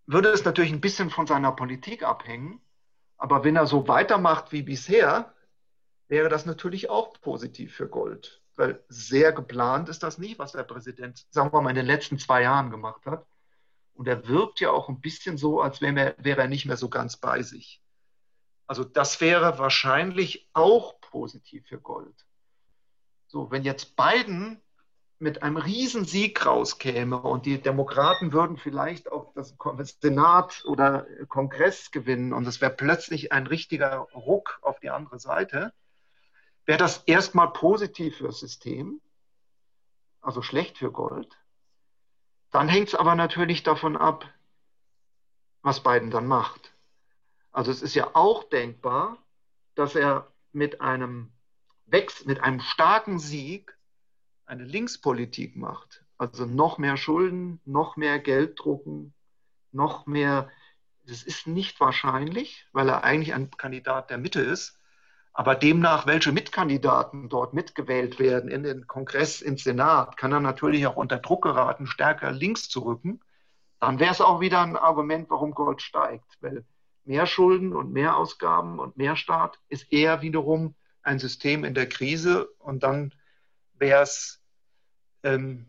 würde 0.04 0.28
es 0.28 0.44
natürlich 0.44 0.72
ein 0.72 0.82
bisschen 0.82 1.08
von 1.08 1.26
seiner 1.26 1.52
Politik 1.52 2.02
abhängen. 2.02 2.60
Aber 3.22 3.44
wenn 3.44 3.54
er 3.54 3.68
so 3.68 3.86
weitermacht 3.86 4.50
wie 4.50 4.62
bisher, 4.64 5.32
wäre 6.08 6.28
das 6.28 6.44
natürlich 6.44 6.90
auch 6.90 7.12
positiv 7.20 7.72
für 7.72 7.86
Gold. 7.86 8.42
Weil 8.56 8.82
sehr 8.88 9.30
geplant 9.30 9.88
ist 9.88 10.02
das 10.02 10.18
nicht, 10.18 10.40
was 10.40 10.50
der 10.50 10.64
Präsident, 10.64 11.24
sagen 11.30 11.52
wir 11.52 11.62
mal, 11.62 11.70
in 11.70 11.76
den 11.76 11.86
letzten 11.86 12.18
zwei 12.18 12.42
Jahren 12.42 12.72
gemacht 12.72 13.06
hat. 13.06 13.24
Und 13.94 14.08
er 14.08 14.26
wirkt 14.26 14.58
ja 14.58 14.72
auch 14.72 14.88
ein 14.88 15.00
bisschen 15.00 15.38
so, 15.38 15.60
als 15.60 15.80
wäre 15.80 16.16
er, 16.20 16.48
nicht 16.48 16.66
mehr 16.66 16.76
so 16.76 16.88
ganz 16.88 17.16
bei 17.16 17.42
sich. 17.42 17.80
Also 18.66 18.82
das 18.82 19.20
wäre 19.20 19.56
wahrscheinlich 19.56 20.50
auch 20.52 21.00
positiv 21.00 21.64
für 21.68 21.78
Gold. 21.78 22.26
So, 23.28 23.52
wenn 23.52 23.62
jetzt 23.62 23.94
Biden 23.94 24.60
mit 25.22 25.44
einem 25.44 25.56
Riesensieg 25.56 26.44
rauskäme 26.44 27.16
und 27.16 27.46
die 27.46 27.62
Demokraten 27.62 28.32
würden 28.32 28.56
vielleicht 28.56 29.10
auf 29.12 29.32
das 29.34 29.54
Senat 30.00 30.64
oder 30.64 31.06
Kongress 31.28 31.92
gewinnen 31.92 32.32
und 32.32 32.44
es 32.48 32.60
wäre 32.60 32.72
plötzlich 32.72 33.30
ein 33.30 33.46
richtiger 33.46 33.98
Ruck 34.14 34.58
auf 34.62 34.80
die 34.80 34.90
andere 34.90 35.20
Seite, 35.20 35.72
wäre 36.66 36.78
das 36.78 37.04
erstmal 37.04 37.52
positiv 37.52 38.16
für 38.16 38.24
das 38.24 38.40
System, 38.40 39.00
also 40.20 40.42
schlecht 40.42 40.78
für 40.78 40.90
Gold. 40.90 41.38
Dann 42.50 42.68
hängt 42.68 42.88
es 42.88 42.96
aber 42.96 43.14
natürlich 43.14 43.62
davon 43.62 43.96
ab, 43.96 44.28
was 45.62 45.84
Biden 45.84 46.10
dann 46.10 46.26
macht. 46.26 46.74
Also 47.52 47.70
es 47.70 47.80
ist 47.80 47.94
ja 47.94 48.10
auch 48.14 48.42
denkbar, 48.42 49.18
dass 49.76 49.94
er 49.94 50.32
mit 50.50 50.80
einem 50.80 51.32
Wechsel, 51.86 52.26
mit 52.26 52.40
einem 52.40 52.58
starken 52.58 53.20
Sieg 53.20 53.78
eine 54.52 54.64
Linkspolitik 54.64 55.56
macht. 55.56 56.04
Also 56.18 56.44
noch 56.44 56.76
mehr 56.76 56.98
Schulden, 56.98 57.60
noch 57.64 57.96
mehr 57.96 58.18
Geld 58.18 58.60
drucken, 58.60 59.14
noch 59.72 60.06
mehr. 60.06 60.50
Das 61.06 61.22
ist 61.22 61.46
nicht 61.46 61.80
wahrscheinlich, 61.80 62.68
weil 62.72 62.88
er 62.90 63.02
eigentlich 63.02 63.34
ein 63.34 63.50
Kandidat 63.50 64.10
der 64.10 64.18
Mitte 64.18 64.42
ist. 64.42 64.78
Aber 65.32 65.54
demnach, 65.54 66.06
welche 66.06 66.32
Mitkandidaten 66.32 67.30
dort 67.30 67.54
mitgewählt 67.54 68.18
werden 68.18 68.50
in 68.50 68.62
den 68.62 68.86
Kongress, 68.86 69.40
ins 69.40 69.64
Senat, 69.64 70.18
kann 70.18 70.32
er 70.32 70.40
natürlich 70.40 70.86
auch 70.86 70.96
unter 70.96 71.18
Druck 71.18 71.44
geraten, 71.44 71.86
stärker 71.86 72.30
links 72.30 72.68
zu 72.68 72.80
rücken. 72.80 73.20
Dann 73.80 73.98
wäre 73.98 74.12
es 74.12 74.20
auch 74.20 74.40
wieder 74.40 74.60
ein 74.60 74.76
Argument, 74.76 75.30
warum 75.30 75.52
Gold 75.52 75.80
steigt. 75.80 76.36
Weil 76.42 76.66
mehr 77.04 77.24
Schulden 77.24 77.72
und 77.72 77.94
mehr 77.94 78.18
Ausgaben 78.18 78.78
und 78.78 78.98
mehr 78.98 79.16
Staat 79.16 79.58
ist 79.70 79.90
eher 79.90 80.20
wiederum 80.20 80.74
ein 81.02 81.18
System 81.18 81.64
in 81.64 81.72
der 81.72 81.88
Krise. 81.88 82.48
Und 82.58 82.82
dann 82.82 83.14
wäre 83.72 84.02
es 84.02 84.41
ähm, 85.22 85.66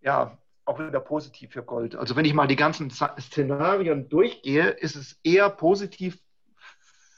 ja 0.00 0.38
auch 0.64 0.78
wieder 0.78 1.00
positiv 1.00 1.52
für 1.52 1.62
Gold. 1.62 1.96
Also 1.96 2.14
wenn 2.14 2.24
ich 2.24 2.34
mal 2.34 2.46
die 2.46 2.56
ganzen 2.56 2.90
Szenarien 2.90 4.08
durchgehe, 4.08 4.68
ist 4.68 4.96
es 4.96 5.18
eher 5.22 5.48
positiv 5.48 6.18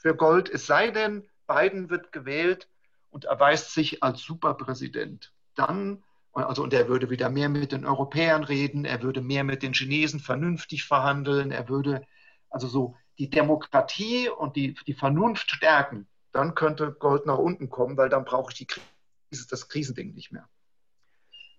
für 0.01 0.15
Gold, 0.15 0.49
es 0.49 0.65
sei 0.65 0.89
denn, 0.89 1.27
Biden 1.47 1.89
wird 1.89 2.11
gewählt 2.11 2.69
und 3.09 3.25
erweist 3.25 3.73
sich 3.73 4.01
als 4.01 4.21
Superpräsident. 4.21 5.33
Dann, 5.53 6.03
also 6.31 6.63
und 6.63 6.73
er 6.73 6.87
würde 6.87 7.09
wieder 7.09 7.29
mehr 7.29 7.49
mit 7.49 7.73
den 7.73 7.85
Europäern 7.85 8.43
reden, 8.43 8.85
er 8.85 9.03
würde 9.03 9.21
mehr 9.21 9.43
mit 9.43 9.63
den 9.63 9.73
Chinesen 9.73 10.21
vernünftig 10.21 10.85
verhandeln, 10.85 11.51
er 11.51 11.67
würde 11.67 12.05
also 12.49 12.67
so 12.67 12.95
die 13.17 13.29
Demokratie 13.29 14.29
und 14.29 14.55
die, 14.55 14.75
die 14.87 14.93
Vernunft 14.93 15.51
stärken, 15.51 16.07
dann 16.31 16.55
könnte 16.55 16.93
Gold 16.93 17.25
nach 17.25 17.37
unten 17.37 17.69
kommen, 17.69 17.97
weil 17.97 18.09
dann 18.09 18.25
brauche 18.25 18.51
ich 18.51 18.57
die 18.57 18.67
Krise, 18.67 19.47
das 19.49 19.67
Krisending 19.67 20.13
nicht 20.13 20.31
mehr. 20.31 20.47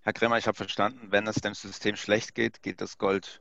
Herr 0.04 0.12
Kremer, 0.12 0.36
ich 0.36 0.48
habe 0.48 0.56
verstanden, 0.56 1.12
wenn 1.12 1.28
es 1.28 1.36
dem 1.36 1.54
System 1.54 1.94
schlecht 1.94 2.34
geht, 2.34 2.60
geht 2.62 2.80
das 2.80 2.98
Gold 2.98 3.40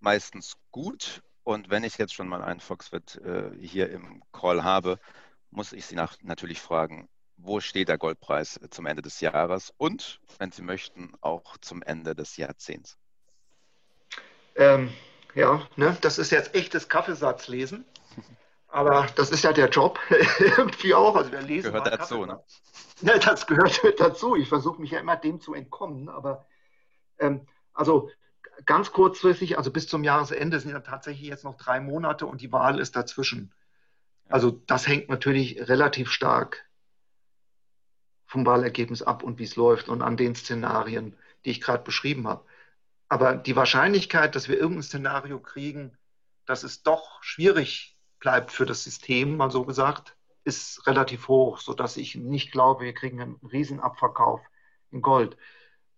meistens 0.00 0.56
gut. 0.72 1.22
Und 1.44 1.70
wenn 1.70 1.84
ich 1.84 1.98
jetzt 1.98 2.14
schon 2.14 2.26
mal 2.26 2.42
einen 2.42 2.58
Foxwit 2.58 3.16
äh, 3.24 3.50
hier 3.60 3.90
im 3.90 4.20
Call 4.32 4.64
habe, 4.64 4.98
muss 5.50 5.72
ich 5.72 5.86
Sie 5.86 5.94
nach, 5.94 6.16
natürlich 6.22 6.60
fragen, 6.60 7.08
wo 7.36 7.60
steht 7.60 7.88
der 7.88 7.96
Goldpreis 7.96 8.58
zum 8.70 8.86
Ende 8.86 9.02
des 9.02 9.20
Jahres 9.20 9.72
und, 9.76 10.20
wenn 10.38 10.50
Sie 10.50 10.62
möchten, 10.62 11.12
auch 11.20 11.56
zum 11.58 11.80
Ende 11.82 12.16
des 12.16 12.36
Jahrzehnts? 12.36 12.98
Ähm, 14.56 14.92
ja, 15.36 15.66
ne, 15.76 15.96
das 16.00 16.18
ist 16.18 16.32
jetzt 16.32 16.56
echtes 16.56 16.88
Kaffeesatzlesen. 16.88 17.84
Aber 18.70 19.08
das 19.16 19.30
ist 19.30 19.42
ja 19.42 19.52
der 19.52 19.68
Job 19.68 19.98
irgendwie 20.38 20.94
auch. 20.94 21.16
Also 21.16 21.32
wir 21.32 21.42
lesen 21.42 21.72
gehört 21.72 21.92
dazu, 21.92 22.24
ne? 22.24 22.42
Ja, 23.02 23.18
das 23.18 23.46
gehört 23.46 23.80
dazu. 23.98 24.36
Ich 24.36 24.48
versuche 24.48 24.80
mich 24.80 24.92
ja 24.92 25.00
immer 25.00 25.16
dem 25.16 25.40
zu 25.40 25.54
entkommen. 25.54 26.08
Aber 26.08 26.46
ähm, 27.18 27.46
also 27.72 28.10
ganz 28.66 28.92
kurzfristig, 28.92 29.58
also 29.58 29.70
bis 29.70 29.88
zum 29.88 30.04
Jahresende 30.04 30.60
sind 30.60 30.70
ja 30.70 30.80
tatsächlich 30.80 31.28
jetzt 31.28 31.44
noch 31.44 31.56
drei 31.56 31.80
Monate 31.80 32.26
und 32.26 32.40
die 32.40 32.52
Wahl 32.52 32.78
ist 32.78 32.94
dazwischen. 32.94 33.52
Also 34.28 34.50
das 34.66 34.86
hängt 34.86 35.08
natürlich 35.08 35.68
relativ 35.68 36.10
stark 36.10 36.64
vom 38.26 38.46
Wahlergebnis 38.46 39.02
ab 39.02 39.24
und 39.24 39.40
wie 39.40 39.44
es 39.44 39.56
läuft 39.56 39.88
und 39.88 40.02
an 40.02 40.16
den 40.16 40.36
Szenarien, 40.36 41.16
die 41.44 41.50
ich 41.50 41.60
gerade 41.60 41.82
beschrieben 41.82 42.28
habe. 42.28 42.44
Aber 43.08 43.34
die 43.34 43.56
Wahrscheinlichkeit, 43.56 44.36
dass 44.36 44.48
wir 44.48 44.56
irgendein 44.56 44.84
Szenario 44.84 45.40
kriegen, 45.40 45.98
dass 46.46 46.62
es 46.62 46.84
doch 46.84 47.20
schwierig 47.24 47.89
bleibt 48.20 48.52
für 48.52 48.66
das 48.66 48.84
System, 48.84 49.36
mal 49.36 49.50
so 49.50 49.64
gesagt, 49.64 50.16
ist 50.44 50.86
relativ 50.86 51.28
hoch, 51.28 51.58
sodass 51.58 51.96
ich 51.96 52.14
nicht 52.14 52.52
glaube, 52.52 52.84
wir 52.84 52.94
kriegen 52.94 53.20
einen 53.20 53.40
Riesenabverkauf 53.42 54.40
in 54.90 55.02
Gold. 55.02 55.36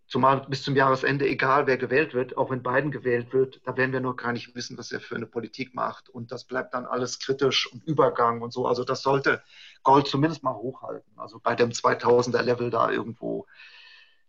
Zumal 0.06 0.44
bis 0.46 0.62
zum 0.62 0.76
Jahresende, 0.76 1.26
egal 1.26 1.66
wer 1.66 1.78
gewählt 1.78 2.12
wird, 2.12 2.36
auch 2.36 2.50
wenn 2.50 2.62
Biden 2.62 2.90
gewählt 2.90 3.32
wird, 3.32 3.62
da 3.64 3.76
werden 3.76 3.92
wir 3.92 4.00
noch 4.00 4.16
gar 4.16 4.32
nicht 4.32 4.54
wissen, 4.54 4.76
was 4.76 4.92
er 4.92 5.00
für 5.00 5.16
eine 5.16 5.26
Politik 5.26 5.74
macht. 5.74 6.10
Und 6.10 6.32
das 6.32 6.44
bleibt 6.44 6.74
dann 6.74 6.84
alles 6.84 7.18
kritisch 7.18 7.72
und 7.72 7.82
Übergang 7.84 8.42
und 8.42 8.52
so. 8.52 8.66
Also 8.66 8.84
das 8.84 9.02
sollte 9.02 9.42
Gold 9.82 10.06
zumindest 10.06 10.42
mal 10.42 10.54
hochhalten. 10.54 11.12
Also 11.16 11.40
bei 11.40 11.54
dem 11.54 11.70
2000er 11.70 12.42
Level 12.42 12.68
da 12.68 12.90
irgendwo. 12.90 13.46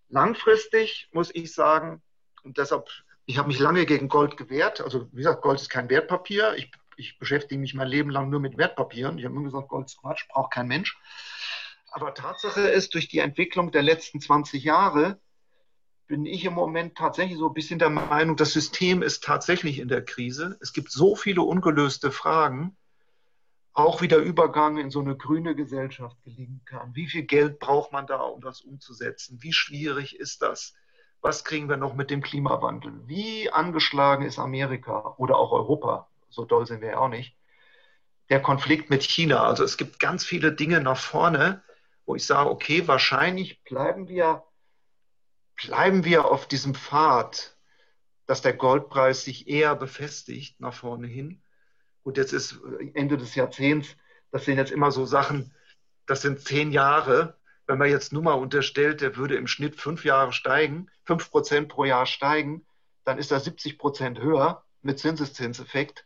Langfristig 0.07 1.09
muss 1.11 1.31
ich 1.33 1.53
sagen, 1.53 2.01
und 2.43 2.57
deshalb, 2.57 2.87
ich 3.25 3.37
habe 3.37 3.49
mich 3.49 3.59
lange 3.59 3.85
gegen 3.85 4.07
Gold 4.07 4.37
gewehrt. 4.37 4.79
Also 4.79 5.09
wie 5.11 5.17
gesagt, 5.17 5.41
Gold 5.41 5.59
ist 5.59 5.69
kein 5.69 5.89
Wertpapier. 5.89 6.53
Ich, 6.55 6.71
ich 6.97 7.19
beschäftige 7.19 7.59
mich 7.59 7.73
mein 7.73 7.87
Leben 7.87 8.09
lang 8.09 8.29
nur 8.29 8.39
mit 8.39 8.57
Wertpapieren. 8.57 9.17
Ich 9.17 9.25
habe 9.25 9.35
immer 9.35 9.45
gesagt, 9.45 9.69
Gold 9.69 9.87
ist 9.87 9.97
Quatsch, 9.97 10.27
braucht 10.29 10.51
kein 10.51 10.67
Mensch. 10.67 10.97
Aber 11.91 12.13
Tatsache 12.13 12.61
ist, 12.61 12.93
durch 12.95 13.07
die 13.07 13.19
Entwicklung 13.19 13.71
der 13.71 13.83
letzten 13.83 14.19
20 14.19 14.63
Jahre 14.63 15.19
bin 16.07 16.25
ich 16.25 16.45
im 16.45 16.53
Moment 16.53 16.95
tatsächlich 16.95 17.37
so 17.37 17.47
ein 17.47 17.53
bisschen 17.53 17.79
der 17.79 17.89
Meinung, 17.89 18.35
das 18.35 18.53
System 18.53 19.01
ist 19.01 19.23
tatsächlich 19.23 19.79
in 19.79 19.87
der 19.87 20.03
Krise. 20.03 20.57
Es 20.59 20.73
gibt 20.73 20.91
so 20.91 21.15
viele 21.15 21.41
ungelöste 21.41 22.11
Fragen, 22.11 22.75
auch 23.73 24.01
wie 24.01 24.07
der 24.07 24.19
Übergang 24.19 24.77
in 24.77 24.91
so 24.91 24.99
eine 24.99 25.15
grüne 25.15 25.55
Gesellschaft 25.55 26.21
gelingen 26.23 26.61
kann. 26.65 26.95
Wie 26.95 27.07
viel 27.07 27.23
Geld 27.23 27.59
braucht 27.59 27.91
man 27.91 28.05
da, 28.05 28.17
um 28.17 28.41
das 28.41 28.61
umzusetzen? 28.61 29.37
Wie 29.41 29.53
schwierig 29.53 30.19
ist 30.19 30.41
das? 30.41 30.75
Was 31.21 31.43
kriegen 31.43 31.69
wir 31.69 31.77
noch 31.77 31.95
mit 31.95 32.11
dem 32.11 32.21
Klimawandel? 32.21 33.07
Wie 33.07 33.49
angeschlagen 33.49 34.25
ist 34.25 34.39
Amerika 34.39 35.15
oder 35.17 35.37
auch 35.37 35.51
Europa? 35.51 36.09
So 36.33 36.45
doll 36.45 36.65
sind 36.65 36.81
wir 36.81 36.91
ja 36.91 36.97
auch 36.97 37.09
nicht. 37.09 37.37
Der 38.29 38.41
Konflikt 38.41 38.89
mit 38.89 39.03
China. 39.03 39.43
Also 39.43 39.63
es 39.63 39.77
gibt 39.77 39.99
ganz 39.99 40.25
viele 40.25 40.53
Dinge 40.53 40.81
nach 40.81 40.97
vorne, 40.97 41.63
wo 42.05 42.15
ich 42.15 42.25
sage, 42.25 42.49
okay, 42.49 42.87
wahrscheinlich 42.87 43.63
bleiben 43.63 44.07
wir 44.07 44.43
bleiben 45.55 46.03
wir 46.03 46.25
auf 46.25 46.47
diesem 46.47 46.75
Pfad, 46.75 47.55
dass 48.25 48.41
der 48.41 48.53
Goldpreis 48.53 49.23
sich 49.23 49.47
eher 49.47 49.75
befestigt 49.75 50.59
nach 50.59 50.73
vorne 50.73 51.07
hin. 51.07 51.41
Gut, 52.03 52.17
jetzt 52.17 52.33
ist 52.33 52.59
Ende 52.93 53.17
des 53.17 53.35
Jahrzehnts, 53.35 53.95
das 54.31 54.45
sind 54.45 54.57
jetzt 54.57 54.71
immer 54.71 54.91
so 54.91 55.05
Sachen, 55.05 55.53
das 56.05 56.21
sind 56.21 56.41
zehn 56.41 56.71
Jahre. 56.71 57.37
Wenn 57.65 57.77
man 57.77 57.89
jetzt 57.89 58.11
nur 58.11 58.23
mal 58.23 58.33
unterstellt, 58.33 59.01
der 59.01 59.15
würde 59.15 59.35
im 59.35 59.47
Schnitt 59.47 59.79
fünf 59.79 60.03
Jahre 60.03 60.33
steigen, 60.33 60.89
fünf 61.05 61.29
Prozent 61.29 61.69
pro 61.69 61.85
Jahr 61.85 62.05
steigen, 62.05 62.65
dann 63.05 63.17
ist 63.17 63.31
er 63.31 63.39
70 63.39 63.77
Prozent 63.77 64.19
höher 64.19 64.65
mit 64.81 64.99
Zinseszinseffekt. 64.99 66.05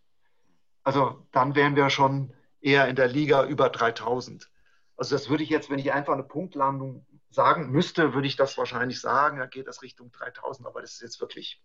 Also 0.88 1.22
dann 1.34 1.54
wären 1.54 1.76
wir 1.76 1.90
schon 1.90 2.34
eher 2.62 2.88
in 2.88 2.96
der 2.96 3.10
Liga 3.10 3.44
über 3.44 3.68
3000. 3.68 4.50
Also 4.96 5.18
das 5.18 5.28
würde 5.28 5.44
ich 5.44 5.50
jetzt, 5.50 5.70
wenn 5.70 5.80
ich 5.80 5.92
einfach 5.92 6.14
eine 6.14 6.24
Punktlandung 6.24 7.06
sagen 7.30 7.72
müsste, 7.72 8.14
würde 8.14 8.26
ich 8.26 8.38
das 8.38 8.58
wahrscheinlich 8.58 9.02
sagen, 9.02 9.40
da 9.40 9.48
geht 9.48 9.68
das 9.68 9.82
Richtung 9.82 10.14
3000, 10.14 10.66
aber 10.66 10.80
das 10.80 10.94
ist 10.94 11.02
jetzt 11.02 11.20
wirklich, 11.20 11.62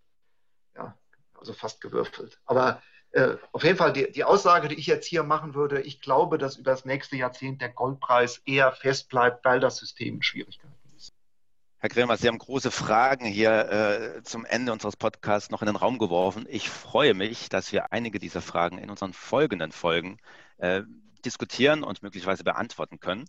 ja, 0.74 0.98
also 1.38 1.52
fast 1.52 1.80
gewürfelt. 1.80 2.40
Aber 2.46 2.82
äh, 3.12 3.36
auf 3.52 3.62
jeden 3.62 3.76
Fall 3.76 3.92
die, 3.92 4.10
die 4.10 4.24
Aussage, 4.24 4.66
die 4.66 4.74
ich 4.74 4.88
jetzt 4.88 5.06
hier 5.06 5.22
machen 5.22 5.54
würde, 5.54 5.80
ich 5.82 6.00
glaube, 6.00 6.36
dass 6.36 6.56
über 6.56 6.72
das 6.72 6.84
nächste 6.84 7.14
Jahrzehnt 7.14 7.62
der 7.62 7.68
Goldpreis 7.68 8.38
eher 8.38 8.72
fest 8.72 9.08
bleibt, 9.08 9.44
weil 9.44 9.60
das 9.60 9.76
System 9.76 10.16
in 10.16 10.22
Schwierigkeiten. 10.24 10.74
Herr 11.82 11.88
Kremer, 11.88 12.16
Sie 12.16 12.28
haben 12.28 12.38
große 12.38 12.70
Fragen 12.70 13.26
hier 13.26 13.50
äh, 13.50 14.22
zum 14.22 14.44
Ende 14.44 14.72
unseres 14.72 14.96
Podcasts 14.96 15.50
noch 15.50 15.62
in 15.62 15.66
den 15.66 15.74
Raum 15.74 15.98
geworfen. 15.98 16.46
Ich 16.48 16.70
freue 16.70 17.12
mich, 17.12 17.48
dass 17.48 17.72
wir 17.72 17.90
einige 17.90 18.20
dieser 18.20 18.40
Fragen 18.40 18.78
in 18.78 18.88
unseren 18.88 19.12
folgenden 19.12 19.72
Folgen 19.72 20.18
äh, 20.58 20.82
diskutieren 21.24 21.82
und 21.82 22.00
möglicherweise 22.04 22.44
beantworten 22.44 23.00
können. 23.00 23.24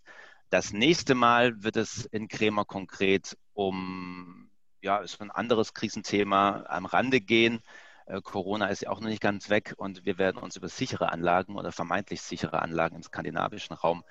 Das 0.51 0.71
nächste 0.71 1.15
Mal 1.15 1.63
wird 1.63 1.77
es 1.77 2.05
in 2.05 2.27
Kremer 2.27 2.63
konkret 2.63 3.35
um 3.53 4.51
ja, 4.83 4.99
ist 4.99 5.19
ein 5.19 5.31
anderes 5.31 5.73
Krisenthema 5.73 6.63
am 6.67 6.85
Rande 6.85 7.21
gehen. 7.21 7.59
Äh, 8.05 8.21
Corona 8.21 8.67
ist 8.67 8.83
ja 8.83 8.91
auch 8.91 8.99
noch 8.99 9.09
nicht 9.09 9.21
ganz 9.21 9.49
weg 9.49 9.73
und 9.77 10.05
wir 10.05 10.19
werden 10.19 10.37
uns 10.37 10.57
über 10.57 10.69
sichere 10.69 11.11
Anlagen 11.11 11.55
oder 11.55 11.71
vermeintlich 11.71 12.21
sichere 12.21 12.61
Anlagen 12.61 12.97
im 12.97 13.01
skandinavischen 13.01 13.75
Raum 13.75 14.03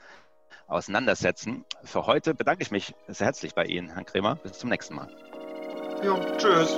auseinandersetzen. 0.67 1.65
Für 1.85 2.07
heute 2.07 2.35
bedanke 2.35 2.63
ich 2.63 2.71
mich 2.71 2.95
sehr 3.09 3.27
herzlich 3.27 3.55
bei 3.55 3.65
Ihnen, 3.65 3.91
Herr 3.95 4.05
Kremer. 4.05 4.37
Bis 4.37 4.59
zum 4.59 4.71
nächsten 4.71 4.95
Mal. 4.95 5.09
Ja, 6.03 6.19
tschüss. 6.37 6.77